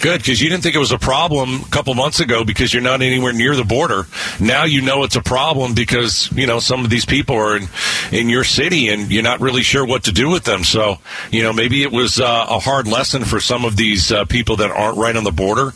Good, 0.00 0.18
because 0.20 0.40
you 0.40 0.48
didn't 0.48 0.62
think 0.62 0.74
it 0.74 0.78
was 0.80 0.92
a 0.92 0.98
problem 0.98 1.62
a 1.62 1.68
couple 1.70 1.94
months 1.94 2.20
ago 2.20 2.44
because 2.44 2.72
you're 2.72 2.82
not 2.82 3.02
anywhere 3.02 3.32
near 3.32 3.54
the 3.56 3.64
border. 3.64 4.06
Now 4.40 4.64
you 4.64 4.82
know 4.82 5.04
it's 5.04 5.16
a 5.16 5.22
problem 5.22 5.74
because 5.74 6.30
you 6.32 6.46
know 6.46 6.58
some 6.58 6.84
of 6.84 6.90
these 6.90 7.04
people 7.04 7.36
are 7.36 7.56
in 7.56 7.68
in 8.10 8.28
your 8.28 8.44
city 8.44 8.88
and 8.88 9.10
you're 9.10 9.22
not 9.22 9.40
really 9.40 9.62
sure 9.62 9.84
what 9.86 10.04
to 10.04 10.12
do 10.12 10.28
with 10.30 10.44
them. 10.44 10.64
So 10.64 10.98
you 11.30 11.42
know 11.42 11.52
maybe 11.52 11.82
it 11.82 11.92
was 11.92 12.20
uh, 12.20 12.46
a 12.48 12.58
hard 12.58 12.86
lesson 12.86 13.24
for 13.24 13.40
some 13.40 13.64
of 13.64 13.76
these 13.76 14.10
uh, 14.12 14.24
people 14.24 14.56
that 14.56 14.70
aren't 14.70 14.98
right 14.98 15.16
on 15.16 15.24
the 15.24 15.32
border 15.32 15.72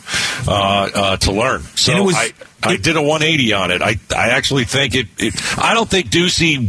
uh, 0.47 0.89
uh, 0.93 1.17
to 1.17 1.31
learn. 1.31 1.61
So 1.75 1.91
it 1.93 2.03
was- 2.03 2.15
I, 2.15 2.31
I 2.63 2.75
did 2.77 2.97
a 2.97 3.01
180 3.01 3.53
on 3.53 3.71
it. 3.71 3.81
I 3.83 3.97
I 4.15 4.29
actually 4.29 4.65
think 4.65 4.95
it. 4.95 5.07
it 5.19 5.33
I 5.59 5.73
don't 5.75 5.89
think 5.89 6.09
Ducey 6.09 6.67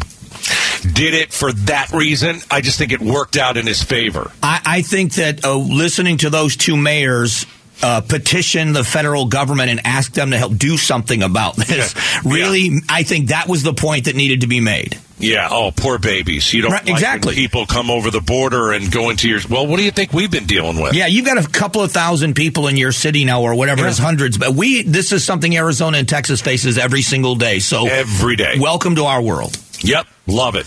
did 0.83 1.15
it 1.15 1.33
for 1.33 1.53
that 1.53 1.93
reason. 1.93 2.41
I 2.51 2.61
just 2.61 2.79
think 2.79 2.93
it 2.93 3.01
worked 3.01 3.37
out 3.37 3.57
in 3.57 3.67
his 3.67 3.83
favor. 3.83 4.31
I, 4.43 4.61
I 4.65 4.83
think 4.83 5.15
that 5.15 5.45
uh, 5.45 5.57
listening 5.57 6.19
to 6.19 6.31
those 6.31 6.57
two 6.57 6.77
mayors 6.77 7.47
uh, 7.81 8.01
petition 8.01 8.73
the 8.73 8.83
federal 8.83 9.27
government 9.27 9.71
and 9.71 9.81
ask 9.85 10.13
them 10.13 10.33
to 10.33 10.37
help 10.39 10.57
do 10.57 10.77
something 10.77 11.23
about 11.23 11.55
this, 11.57 11.95
Yeah. 11.95 12.21
really, 12.25 12.73
I 12.89 13.05
think 13.05 13.29
that 13.29 13.47
was 13.49 13.63
the 13.63 13.73
point 13.73 14.07
that 14.07 14.17
needed 14.17 14.41
to 14.41 14.49
be 14.49 14.59
made. 14.61 14.99
Yeah. 15.21 15.49
Oh, 15.51 15.73
poor 15.75 15.99
babies. 15.99 16.53
You 16.55 16.63
don't 16.63 16.73
Right, 16.73 16.85
like 16.85 16.93
exactly. 16.95 17.35
people 17.35 17.67
come 17.67 17.91
over 17.91 18.11
the 18.11 18.21
border 18.21 18.73
and 18.73 18.91
go 18.91 19.11
into 19.11 19.29
your. 19.29 19.41
Well, 19.51 19.67
what 19.67 19.77
do 19.79 19.85
you 19.85 19.91
think 19.91 20.13
we've 20.13 20.31
been 20.31 20.47
dealing 20.47 20.81
with? 20.81 20.95
Yeah, 20.95 21.07
you've 21.07 21.25
got 21.27 21.39
a 21.45 21.49
couple 21.49 21.83
of 21.83 21.91
thousand 21.93 22.35
people 22.35 22.69
in 22.69 22.77
your 22.77 22.93
city 22.93 23.25
now, 23.25 23.43
or 23.43 23.55
whatever 23.57 23.85
it 23.87 23.91
is, 23.91 23.99
hundreds. 23.99 24.39
But 24.39 24.55
we, 24.55 24.83
this 24.83 25.11
is 25.13 25.25
something 25.25 25.57
Arizona 25.57 25.99
and 25.99 26.09
Texas 26.09 26.41
faces 26.41 26.79
every 26.79 27.03
single 27.03 27.35
day. 27.35 27.59
So 27.59 27.87
Every 27.89 28.37
day. 28.37 28.59
welcome 28.61 28.95
to 28.97 29.05
our 29.05 29.21
world. 29.21 29.59
Yep. 29.83 30.07
Love 30.27 30.57
it. 30.57 30.67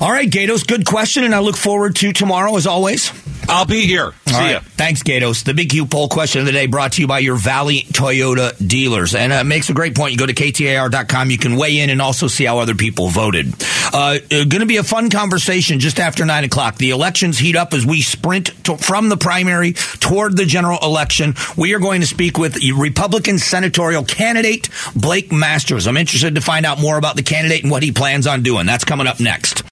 All 0.00 0.10
right, 0.10 0.28
Gaydos, 0.28 0.66
good 0.66 0.84
question, 0.86 1.24
and 1.24 1.34
I 1.34 1.40
look 1.40 1.56
forward 1.56 1.96
to 1.96 2.12
tomorrow 2.12 2.56
as 2.56 2.66
always. 2.66 3.12
I'll 3.48 3.64
be 3.66 3.86
here. 3.86 4.12
See 4.26 4.34
All 4.34 4.50
ya. 4.50 4.60
Thanks, 4.60 5.02
Gaydos. 5.02 5.44
The 5.44 5.54
Big 5.54 5.70
Q 5.70 5.86
poll 5.86 6.08
question 6.08 6.40
of 6.40 6.46
the 6.46 6.52
day 6.52 6.66
brought 6.66 6.92
to 6.92 7.00
you 7.00 7.08
by 7.08 7.20
your 7.20 7.36
Valley 7.36 7.80
Toyota 7.80 8.54
dealers. 8.66 9.14
And 9.14 9.32
uh, 9.32 9.42
makes 9.42 9.70
a 9.70 9.72
great 9.72 9.94
point. 9.96 10.12
You 10.12 10.18
go 10.18 10.26
to 10.26 10.34
KTAR.com. 10.34 11.30
You 11.30 11.38
can 11.38 11.56
weigh 11.56 11.78
in 11.78 11.90
and 11.90 12.02
also 12.02 12.26
see 12.26 12.44
how 12.44 12.58
other 12.58 12.74
people 12.74 13.08
voted. 13.08 13.54
Uh, 13.92 14.18
Going 14.28 14.60
to 14.60 14.66
be 14.66 14.76
a 14.76 14.82
fun 14.82 15.10
conversation 15.10 15.80
just 15.80 15.98
after 15.98 16.24
9 16.24 16.44
o'clock. 16.44 16.76
The 16.76 16.90
elections 16.90 17.38
heat 17.38 17.56
up 17.56 17.72
as 17.72 17.86
we 17.86 18.02
sprint 18.02 18.52
to, 18.64 18.76
from 18.76 19.08
the 19.08 19.16
primary 19.16 19.72
toward 19.72 20.36
the 20.36 20.44
general 20.44 20.78
election. 20.82 21.34
We 21.56 21.74
are 21.74 21.78
going 21.78 22.02
to 22.02 22.06
speak 22.06 22.38
with 22.38 22.58
Republican 22.76 23.38
senatorial 23.38 24.04
candidate 24.04 24.68
Blake 24.94 25.32
Masters. 25.32 25.86
I'm 25.86 25.96
interested 25.96 26.34
to 26.34 26.40
find 26.40 26.66
out 26.66 26.78
more 26.80 26.98
about 26.98 27.16
the 27.16 27.22
candidate 27.22 27.62
and 27.62 27.70
what 27.70 27.82
he 27.82 27.92
plans 27.92 28.26
on 28.26 28.42
doing. 28.42 28.66
That's 28.66 28.84
coming 28.84 29.06
up 29.06 29.20
next. 29.20 29.62